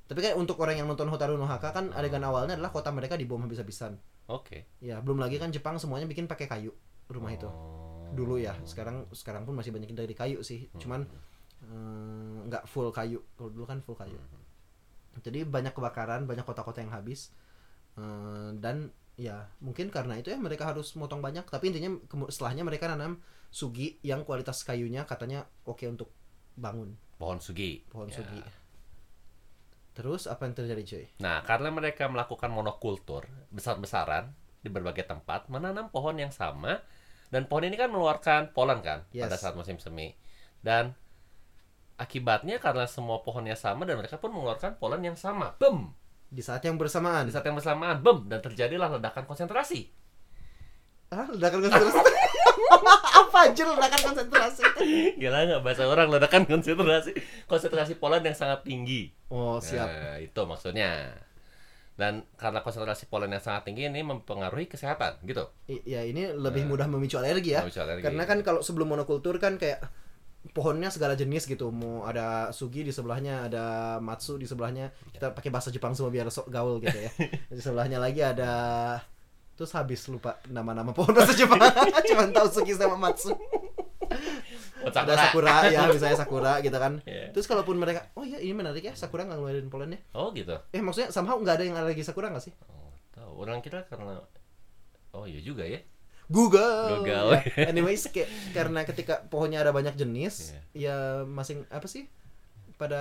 tapi 0.06 0.20
kan 0.22 0.38
untuk 0.38 0.58
orang 0.60 0.78
yang 0.78 0.86
nonton 0.86 1.10
Hotaru 1.10 1.34
no 1.34 1.46
Haka 1.46 1.70
kan 1.72 1.90
adegan 1.92 2.22
awalnya 2.22 2.54
adalah 2.54 2.70
kota 2.70 2.94
mereka 2.94 3.18
dibom 3.18 3.42
habis-habisan 3.42 3.98
Oke. 4.28 4.70
ya 4.78 5.02
belum 5.02 5.18
lagi 5.18 5.42
kan 5.42 5.50
Jepang 5.50 5.78
semuanya 5.78 6.06
bikin 6.06 6.30
pakai 6.30 6.46
kayu 6.46 6.70
rumah 7.08 7.30
itu 7.32 7.50
Oh. 7.50 7.85
Dulu 8.16 8.40
ya. 8.40 8.56
Sekarang 8.64 9.06
sekarang 9.12 9.44
pun 9.44 9.54
masih 9.54 9.76
banyak 9.76 9.92
dari 9.92 10.16
kayu 10.16 10.40
sih. 10.42 10.72
Cuman 10.80 11.04
eh, 11.62 12.36
nggak 12.48 12.66
full 12.66 12.90
kayu. 12.90 13.20
Kalau 13.36 13.50
dulu 13.52 13.66
kan 13.68 13.84
full 13.84 14.00
kayu. 14.00 14.18
Jadi 15.20 15.48
banyak 15.48 15.72
kebakaran 15.72 16.28
banyak 16.28 16.48
kota-kota 16.48 16.80
yang 16.80 16.96
habis. 16.96 17.36
Eh, 18.00 18.50
dan 18.60 18.92
ya 19.16 19.48
mungkin 19.64 19.88
karena 19.88 20.20
itu 20.20 20.32
ya 20.32 20.40
mereka 20.40 20.72
harus 20.72 20.96
motong 20.96 21.20
banyak. 21.20 21.44
Tapi 21.48 21.76
intinya 21.76 21.96
setelahnya 22.32 22.64
mereka 22.64 22.88
nanam 22.88 23.20
sugi 23.52 24.00
yang 24.04 24.28
kualitas 24.28 24.64
kayunya 24.68 25.08
katanya 25.08 25.48
oke 25.68 25.84
untuk 25.88 26.12
bangun. 26.56 26.96
Pohon 27.16 27.40
sugi. 27.40 27.84
pohon 27.88 28.12
Ya. 28.12 28.20
sugi. 28.20 28.42
Terus 29.96 30.28
apa 30.28 30.44
yang 30.44 30.56
terjadi 30.60 30.84
cuy 30.84 31.06
Nah, 31.24 31.40
karena 31.48 31.72
mereka 31.72 32.12
melakukan 32.12 32.52
monokultur 32.52 33.32
besar-besaran 33.48 34.36
di 34.60 34.68
berbagai 34.68 35.08
tempat, 35.08 35.48
menanam 35.48 35.88
pohon 35.88 36.20
yang 36.20 36.36
sama 36.36 36.84
dan 37.28 37.46
pohon 37.46 37.64
ini 37.64 37.74
kan 37.74 37.88
mengeluarkan 37.88 38.52
polen 38.52 38.80
kan 38.80 39.04
Yes. 39.10 39.26
pada 39.26 39.36
saat 39.36 39.54
musim 39.54 39.78
semi. 39.78 40.14
Dan 40.60 40.94
akibatnya 41.96 42.58
karena 42.58 42.84
semua 42.86 43.22
pohonnya 43.22 43.56
sama 43.56 43.84
dan 43.84 43.96
mereka 43.96 44.18
pun 44.18 44.30
mengeluarkan 44.30 44.76
polen 44.76 45.02
yang 45.02 45.16
sama. 45.16 45.56
Bem. 45.56 45.94
di 46.26 46.42
saat 46.42 46.60
yang 46.62 46.76
bersamaan 46.76 47.24
Di 47.24 47.32
saat 47.32 47.46
yang 47.46 47.56
bersamaan, 47.56 48.02
bem 48.02 48.26
dan 48.28 48.42
terjadilah 48.42 48.92
ledakan 48.92 49.24
konsentrasi. 49.24 49.88
ah 51.08 51.30
ledakan 51.30 51.64
konsentrasi 51.64 52.02
apa 53.22 53.38
aja 53.46 53.64
ledakan 53.64 54.02
konsentrasi 54.04 54.64
Gila 55.16 55.40
nggak 55.46 55.62
bahasa 55.64 55.86
orang 55.86 56.10
ledakan 56.10 56.44
konsentrasi 56.44 57.12
konsentrasi 57.46 57.94
polen 57.96 58.26
yang 58.26 58.36
sangat 58.36 58.66
tinggi. 58.66 59.14
oh 59.30 59.62
siap 59.62 59.86
Nah, 59.88 60.18
itu 60.18 60.42
maksudnya. 60.44 61.14
Dan 61.96 62.28
karena 62.36 62.60
konsentrasi 62.60 63.08
polen 63.08 63.30
yang 63.30 63.40
sangat 63.40 63.66
tinggi 63.66 63.88
ini 63.88 64.04
mempengaruhi 64.04 64.68
kesehatan, 64.68 65.16
gitu. 65.24 65.48
I- 65.66 65.80
ya 65.86 66.04
ini 66.04 66.28
lebih 66.30 66.64
Nah. 66.64 66.70
mudah 66.70 66.88
memicu 66.88 67.16
alergi 67.16 67.56
ya 67.56 67.64
Memicu 67.64 67.80
alergi. 67.80 68.04
karena 68.04 68.24
kan 68.24 68.40
kalau 68.42 68.60
sebelum 68.60 68.88
monokultur 68.90 69.36
kan 69.38 69.56
kayak 69.56 69.80
pohonnya 70.48 70.88
segala 70.88 71.14
jenis 71.14 71.48
gitu 71.48 71.72
mau 71.72 72.04
ada 72.04 72.52
sugi 72.52 72.84
di 72.84 72.92
sebelahnya 72.92 73.48
ada 73.48 73.64
matsu 73.98 74.36
di 74.36 74.46
sebelahnya 74.46 74.94
kita 75.10 75.32
pakai 75.32 75.50
bahasa 75.50 75.72
Jepang 75.72 75.92
semua 75.92 76.12
biar 76.12 76.28
sok 76.28 76.48
gaul 76.48 76.78
gitu 76.78 76.94
ya 76.94 77.10
di 77.50 77.58
sebelahnya 77.58 77.98
lagi 77.98 78.22
ada 78.22 78.52
terus 79.56 79.72
habis 79.72 80.06
lupa 80.06 80.38
nama-nama 80.46 80.92
pohon 80.92 81.16
bahasa 81.16 81.34
Jepang 81.34 81.58
cuman 82.12 82.30
tahu 82.30 82.48
sugi 82.52 82.76
sama 82.76 82.94
matsu 82.94 83.32
Oh, 84.86 84.94
ada 84.94 85.14
sakura 85.18 85.56
ya 85.74 85.80
misalnya 85.88 86.16
sakura 86.16 86.54
gitu 86.60 86.78
kan 86.78 87.02
Iya. 87.04 87.34
terus 87.34 87.46
kalaupun 87.46 87.76
mereka 87.76 88.06
oh 88.14 88.22
ya 88.22 88.38
ini 88.38 88.54
menarik 88.54 88.82
ya 88.82 88.94
sakura 88.94 89.24
nggak 89.24 89.36
ngeluarin 89.36 89.68
polennya 89.68 90.00
Oh 90.12 90.30
gitu. 90.32 90.54
eh 90.70 90.80
maksudnya 90.80 91.10
somehow 91.10 91.36
nggak 91.36 91.58
ada 91.58 91.64
yang 91.64 91.76
alergi 91.76 92.02
sakura 92.02 92.30
nggak 92.30 92.44
sih 92.44 92.54
Oh, 92.68 92.94
tahu. 93.12 93.42
Orang 93.42 93.60
kira 93.60 93.82
karena 93.84 94.22
Oh 95.12 95.24
iya 95.24 95.40
juga 95.40 95.64
ya. 95.64 95.80
Google. 96.28 97.00
Google. 97.00 97.40
Ya. 97.56 97.70
Anyways, 97.70 98.10
kayak, 98.10 98.28
karena 98.52 98.82
ketika 98.82 99.24
pohonnya 99.24 99.62
ada 99.62 99.70
banyak 99.70 99.94
jenis, 99.94 100.52
ya 100.74 101.24
masing 101.24 101.64
apa 101.70 101.86
sih? 101.86 102.10
Pada 102.76 103.00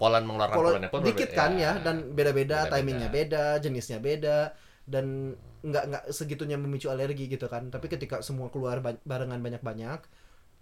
Polan 0.00 0.24
mengeluarkan 0.24 0.56
polo 0.56 0.68
polennya 0.72 0.88
pun 0.88 1.04
dikit 1.04 1.30
kan 1.30 1.52
ya 1.54 1.76
dan 1.76 2.16
beda-beda, 2.16 2.64
Beda-beda. 2.64 2.72
timingnya 2.72 3.08
beda, 3.10 3.44
jenisnya 3.60 3.98
beda 3.98 4.56
dan 4.88 5.36
nggak 5.60 5.84
nggak 5.84 6.04
segitunya 6.08 6.56
memicu 6.56 6.88
alergi 6.88 7.28
gitu 7.28 7.44
kan. 7.44 7.68
Tapi 7.68 7.86
ketika 7.86 8.22
semua 8.22 8.48
keluar 8.48 8.80
ba- 8.80 9.02
barengan 9.02 9.36
banyak-banyak, 9.36 10.00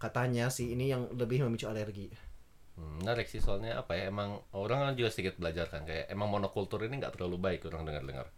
katanya 0.04 0.52
sih 0.52 0.76
ini 0.76 0.92
yang 0.92 1.08
lebih 1.16 1.40
memicu 1.48 1.64
alergi. 1.64 2.12
Hmm, 2.76 3.00
menarik 3.00 3.30
sih 3.30 3.40
soalnya 3.40 3.80
apa 3.80 3.96
ya 3.96 4.12
emang 4.12 4.42
orang 4.52 4.90
kan 4.90 4.94
juga 4.98 5.08
sedikit 5.08 5.40
belajar 5.40 5.70
kan 5.70 5.86
kayak 5.88 6.10
emang 6.12 6.28
monokultur 6.28 6.82
ini 6.84 7.00
nggak 7.00 7.16
terlalu 7.16 7.40
baik 7.40 7.64
orang 7.72 7.88
dengar-dengar. 7.88 8.28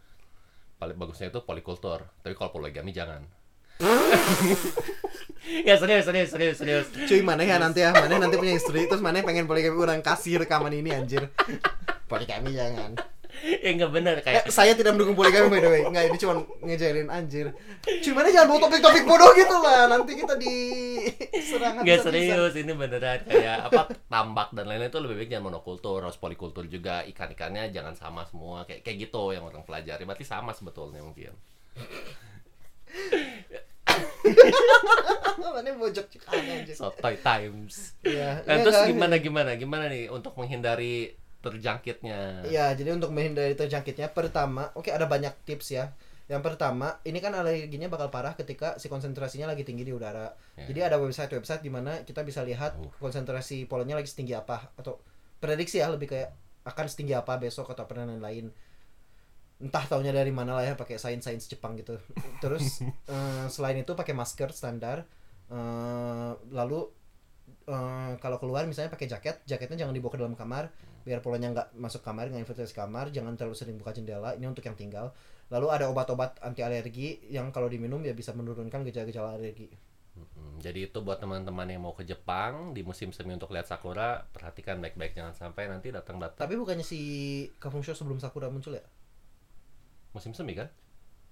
Paling 0.79 0.94
bagusnya 0.94 1.33
itu 1.33 1.40
polikultur. 1.42 2.07
Tapi 2.22 2.37
kalau 2.37 2.52
poligami 2.55 2.92
jangan. 2.92 3.24
ya 5.68 5.74
serius 5.76 6.05
serius 6.07 6.31
serius 6.31 6.57
serius. 6.61 6.87
Cuy, 7.09 7.20
mana 7.24 7.42
ya 7.42 7.57
nanti 7.57 7.81
ya, 7.83 7.92
mana 7.92 8.20
nanti 8.20 8.37
punya 8.37 8.55
istri, 8.57 8.85
terus 8.88 9.02
mana 9.02 9.24
pengen 9.24 9.48
poligami 9.48 9.76
orang 9.76 10.00
kasih 10.05 10.44
rekaman 10.44 10.72
ini 10.72 10.92
anjir. 10.94 11.29
Poligami 12.11 12.55
jangan. 12.55 12.94
Ya 13.42 13.70
nggak 13.72 13.92
benar 13.92 14.14
Eh, 14.16 14.25
kayak 14.25 14.44
saya 14.49 14.72
tidak 14.72 14.96
mendukung 14.96 15.14
poligami 15.14 15.49
by 15.49 15.61
the 15.61 15.68
way. 15.68 15.83
Enggak, 15.83 16.05
ini 16.07 16.16
cuma 16.16 16.33
ngejailin 16.61 17.09
anjir. 17.09 17.46
Cuman 18.01 18.27
jangan 18.27 18.46
bawa 18.49 18.61
topik-topik 18.64 19.05
bodoh 19.05 19.31
gitu 19.33 19.57
lah. 19.57 19.87
Nanti 19.87 20.12
kita 20.14 20.35
di 20.35 20.55
serangan 21.37 21.83
nggak 21.83 22.01
serius 22.03 22.55
ini 22.55 22.72
beneran 22.72 23.20
kayak 23.22 23.68
apa 23.68 23.83
tambak 24.07 24.51
dan 24.51 24.66
lain-lain 24.66 24.88
itu 24.88 24.99
lebih 24.99 25.16
baik 25.16 25.31
jangan 25.31 25.46
monokultur 25.49 26.01
harus 26.01 26.16
polikultur 26.16 26.64
juga 26.66 27.05
ikan-ikannya 27.07 27.70
jangan 27.70 27.94
sama 27.94 28.25
semua 28.25 28.64
kayak 28.64 28.83
kayak 28.83 29.07
gitu 29.07 29.31
yang 29.31 29.44
orang 29.44 29.62
pelajari 29.62 30.03
berarti 30.03 30.25
sama 30.25 30.51
sebetulnya 30.51 31.01
mungkin 31.01 31.31
Mana 35.37 35.72
bojok 35.72 36.07
cek 36.11 36.22
anjir. 36.29 36.75
sotoy 36.75 37.16
times 37.16 37.96
Iya. 38.03 38.44
Nah, 38.44 38.55
iya 38.57 38.62
terus 38.62 38.77
kan? 38.77 38.88
gimana 38.90 39.16
gimana 39.16 39.51
gimana 39.55 39.85
nih 39.88 40.11
untuk 40.11 40.37
menghindari 40.37 41.14
terjangkitnya 41.46 42.42
Iya, 42.50 42.74
jadi 42.74 42.90
untuk 42.98 43.14
menghindari 43.14 43.54
terjangkitnya 43.54 44.11
pertama, 44.11 44.74
oke 44.74 44.90
ada 44.90 45.06
banyak 45.06 45.32
tips 45.46 45.70
ya. 45.72 45.94
Yang 46.26 46.42
pertama, 46.42 46.98
ini 47.06 47.22
kan 47.22 47.30
alerginya 47.38 47.87
bakal 47.87 48.11
parah 48.11 48.35
ketika 48.35 48.74
si 48.82 48.90
konsentrasinya 48.90 49.46
lagi 49.46 49.62
tinggi 49.62 49.87
di 49.87 49.94
udara. 49.94 50.35
Ya. 50.59 50.66
Jadi 50.66 50.80
ada 50.82 50.96
website-website 50.98 51.62
di 51.62 51.70
mana 51.70 52.02
kita 52.02 52.26
bisa 52.26 52.42
lihat 52.42 52.74
Uh. 52.82 52.90
konsentrasi 52.98 53.70
polennya 53.70 53.94
lagi 53.94 54.11
setinggi 54.11 54.35
apa 54.35 54.74
atau 54.74 54.98
prediksi 55.38 55.78
ya 55.78 55.87
lebih 55.87 56.11
kayak 56.11 56.35
akan 56.66 56.87
setinggi 56.90 57.14
apa 57.14 57.38
besok 57.38 57.70
atau 57.70 57.87
dan 57.87 58.11
lain-lain. 58.18 58.50
Entah 59.62 59.87
taunya 59.87 60.11
dari 60.11 60.35
mana 60.35 60.59
lah 60.59 60.66
ya 60.66 60.74
pakai 60.74 60.98
sains-sains 60.98 61.46
Jepang 61.46 61.78
gitu. 61.78 61.94
Terus 62.42 62.82
eh, 63.14 63.46
selain 63.46 63.78
itu 63.78 63.94
pakai 63.94 64.12
masker 64.12 64.50
standar. 64.50 65.06
Eh, 65.46 66.32
lalu 66.50 66.90
eh, 67.66 68.12
kalau 68.22 68.38
keluar 68.38 68.62
misalnya 68.64 68.90
pakai 68.94 69.11
jaket, 69.11 69.42
jaketnya 69.44 69.87
jangan 69.87 69.94
dibawa 69.94 70.12
ke 70.14 70.20
dalam 70.22 70.35
kamar 70.38 70.70
biar 71.07 71.22
polennya 71.22 71.55
nggak 71.55 71.68
masuk 71.79 72.02
kamar 72.02 72.35
nggak 72.35 72.42
infiltrasi 72.42 72.74
kamar 72.74 73.14
jangan 73.14 73.38
terlalu 73.38 73.55
sering 73.55 73.79
buka 73.79 73.94
jendela 73.94 74.35
ini 74.35 74.46
untuk 74.50 74.66
yang 74.66 74.74
tinggal. 74.74 75.14
Lalu 75.55 75.66
ada 75.70 75.87
obat-obat 75.87 76.42
anti 76.42 76.66
alergi 76.66 77.22
yang 77.31 77.55
kalau 77.55 77.70
diminum 77.70 78.02
ya 78.02 78.11
bisa 78.11 78.35
menurunkan 78.35 78.83
gejala-gejala 78.83 79.38
alergi. 79.38 79.70
Jadi 80.57 80.88
itu 80.88 80.98
buat 81.05 81.20
teman-teman 81.20 81.68
yang 81.68 81.85
mau 81.85 81.92
ke 81.92 82.02
Jepang 82.02 82.72
di 82.72 82.81
musim 82.81 83.12
semi 83.12 83.37
untuk 83.37 83.52
lihat 83.52 83.68
sakura 83.68 84.24
perhatikan 84.33 84.81
baik-baik 84.81 85.12
jangan 85.12 85.37
sampai 85.37 85.68
nanti 85.68 85.92
datang-datang. 85.92 86.48
Tapi 86.48 86.57
bukannya 86.57 86.83
si 86.83 86.98
Kafung 87.61 87.85
Show 87.85 87.92
sebelum 87.92 88.18
sakura 88.18 88.48
muncul 88.48 88.74
ya? 88.74 88.85
Musim 90.16 90.33
semi 90.33 90.57
kan 90.57 90.72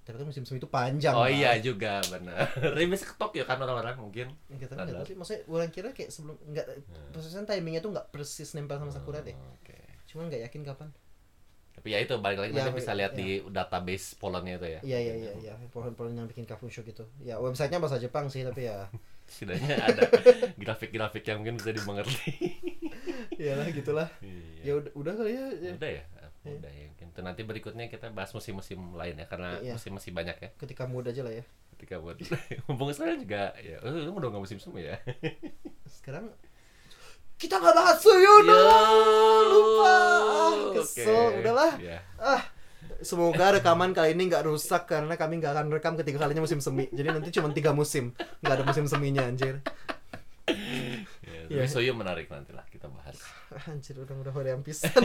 tapi 0.04 0.20
kan 0.20 0.26
musim 0.28 0.44
semi 0.44 0.60
itu 0.60 0.68
panjang 0.68 1.16
oh 1.16 1.24
iya 1.24 1.56
juga 1.64 2.04
benar. 2.12 2.44
Ini 2.76 2.92
bisa 2.92 3.08
ke 3.08 3.16
Tokyo 3.16 3.48
kan 3.48 3.56
orang-orang 3.56 3.96
mungkin. 3.96 4.28
Ya, 4.52 4.56
kita 4.60 4.76
nggak 4.76 4.92
Ada. 4.92 4.96
tahu 5.00 5.04
sih. 5.08 5.16
Maksudnya 5.16 5.40
orang 5.48 5.70
kira 5.72 5.88
kayak 5.96 6.10
sebelum 6.12 6.36
nggak 6.44 6.66
prosesnya 7.08 7.48
timingnya 7.48 7.80
tuh 7.80 7.96
nggak 7.96 8.12
persis 8.12 8.52
nempel 8.52 8.76
sama 8.76 8.92
sakura 8.92 9.24
deh. 9.24 9.32
Oh, 9.32 9.56
oke. 9.56 9.76
Cuman 10.04 10.28
nggak 10.28 10.44
yakin 10.44 10.60
kapan. 10.60 10.88
Tapi 11.74 11.88
ya 11.90 11.98
itu 12.04 12.14
balik 12.20 12.38
lagi 12.38 12.52
Ya, 12.54 12.68
nanti 12.68 12.78
bisa 12.78 12.92
lihat 12.94 13.12
ya. 13.12 13.18
di 13.18 13.26
database 13.48 14.14
Polannya 14.20 14.60
itu 14.60 14.66
ya. 14.68 14.80
Iya 14.84 14.98
iya 15.00 15.14
iya 15.16 15.32
iya. 15.40 15.52
Pohon-pohon 15.72 16.12
yang 16.12 16.28
bikin 16.28 16.44
Kafung 16.44 16.68
Show 16.68 16.84
gitu. 16.84 17.08
Ya 17.24 17.40
websitenya 17.40 17.80
bahasa 17.80 17.96
Jepang 17.96 18.28
sih 18.28 18.44
tapi 18.44 18.68
ya. 18.68 18.86
Setidaknya 19.32 19.80
ada. 19.80 20.04
Grafik-grafik 20.60 21.24
yang 21.24 21.40
mungkin 21.40 21.56
bisa 21.56 21.72
dimengerti. 21.72 22.32
Iyalah 23.40 23.72
gitulah. 23.72 24.08
Iya. 24.20 24.68
ya 24.68 24.72
udah 24.80 24.92
udah 24.94 25.12
kali 25.16 25.32
ya, 25.32 25.46
ya. 25.64 25.72
udah 25.80 25.90
ya 25.90 26.04
udah 26.46 26.68
ya. 26.68 26.84
Mungkin 26.86 27.06
Tuh, 27.10 27.22
nanti 27.22 27.42
berikutnya 27.42 27.86
kita 27.86 28.10
bahas 28.10 28.30
musim-musim 28.30 28.76
lain 28.92 29.14
ya 29.14 29.24
karena 29.24 29.56
Iya. 29.58 29.74
musim 29.74 29.92
masih 29.92 30.10
banyak 30.10 30.36
ya. 30.36 30.48
Ketika 30.54 30.84
mood 30.84 31.04
aja 31.04 31.20
lah 31.20 31.32
ya. 31.32 31.44
Ketika 31.72 31.98
buat 31.98 32.16
mumpung 32.66 32.90
sekarang 32.90 33.18
juga 33.18 33.50
ya 33.56 33.80
oh, 33.80 33.90
lu 33.90 34.12
udah 34.12 34.28
nggak 34.30 34.42
musim 34.42 34.58
semi 34.58 34.84
ya? 34.84 35.00
Sekarang 35.84 36.28
kita 37.34 37.56
nggak 37.56 37.74
bahas 37.74 37.98
Suyuno 37.98 38.54
Ya, 38.54 38.78
lupa. 39.44 39.94
Ah, 40.22 40.52
kesel. 40.72 41.08
Oke. 41.08 41.40
udahlah. 41.40 41.72
Ya. 41.78 41.98
ah 42.16 42.42
semoga 43.00 43.52
rekaman 43.52 43.90
kali 43.90 44.12
ini 44.12 44.28
nggak 44.28 44.44
rusak 44.44 44.86
karena 44.86 45.12
kami 45.14 45.36
nggak 45.36 45.52
akan 45.52 45.66
rekam 45.68 45.94
ketika 45.96 46.20
kalinya 46.20 46.40
musim 46.40 46.60
semi. 46.60 46.86
Jadi 46.88 47.08
nanti 47.10 47.32
cuma 47.32 47.50
tiga 47.50 47.72
musim. 47.72 48.14
Nggak 48.38 48.54
ada 48.54 48.64
musim 48.64 48.86
seminya 48.86 49.24
anjir. 49.24 49.58
Ya, 50.44 51.40
Iya. 51.50 51.60
tapi 51.60 51.68
Soyo 51.68 51.92
menarik 51.92 52.28
nanti 52.28 52.52
lah 52.52 52.64
kita 52.64 52.88
bahas. 52.88 53.20
Ah, 53.50 53.68
anjir 53.68 53.92
udah 53.94 54.14
udah 54.14 54.32
hoream 54.32 54.60
pisan 54.60 54.88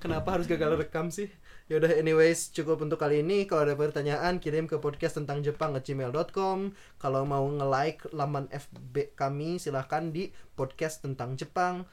kenapa 0.00 0.32
harus 0.32 0.48
gagal 0.48 0.74
rekam 0.74 1.08
sih 1.08 1.28
ya 1.68 1.78
udah 1.78 1.92
anyways 1.92 2.50
cukup 2.50 2.80
untuk 2.80 2.96
kali 2.96 3.20
ini 3.20 3.44
kalau 3.44 3.62
ada 3.62 3.76
pertanyaan 3.76 4.40
kirim 4.40 4.64
ke 4.64 4.76
podcast 4.76 5.14
tentang 5.14 5.38
Jepang 5.40 5.70
gmail.com 5.72 6.72
kalau 6.96 7.22
mau 7.22 7.44
nge-like 7.46 8.10
laman 8.10 8.48
FB 8.48 9.14
kami 9.14 9.56
silahkan 9.56 10.08
di 10.08 10.28
podcast 10.52 11.00
tentang 11.00 11.36
Jepang 11.36 11.84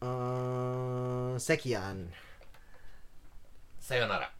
eh 0.00 1.32
sekian 1.36 2.08
Sayonara. 3.76 4.30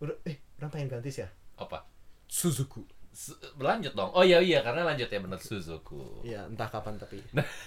udah 0.00 0.16
eh 0.24 0.40
orang 0.56 0.70
pengen 0.70 0.88
ganti 0.90 1.12
sih 1.12 1.22
ya 1.22 1.28
Apa? 1.56 1.84
Suzuku 2.24 2.80
Su- 3.10 3.36
Berlanjut 3.54 3.92
dong. 3.92 4.08
Oh 4.14 4.22
iya 4.22 4.38
iya 4.38 4.62
karena 4.62 4.86
lanjut 4.86 5.06
ya 5.06 5.18
bener 5.18 5.36
Suzuku. 5.36 6.24
ya 6.24 6.46
entah 6.46 6.66
kapan 6.66 6.96
tapi 6.96 7.20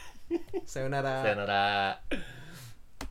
sayonara 0.66 1.22
Sayonara. 1.22 1.66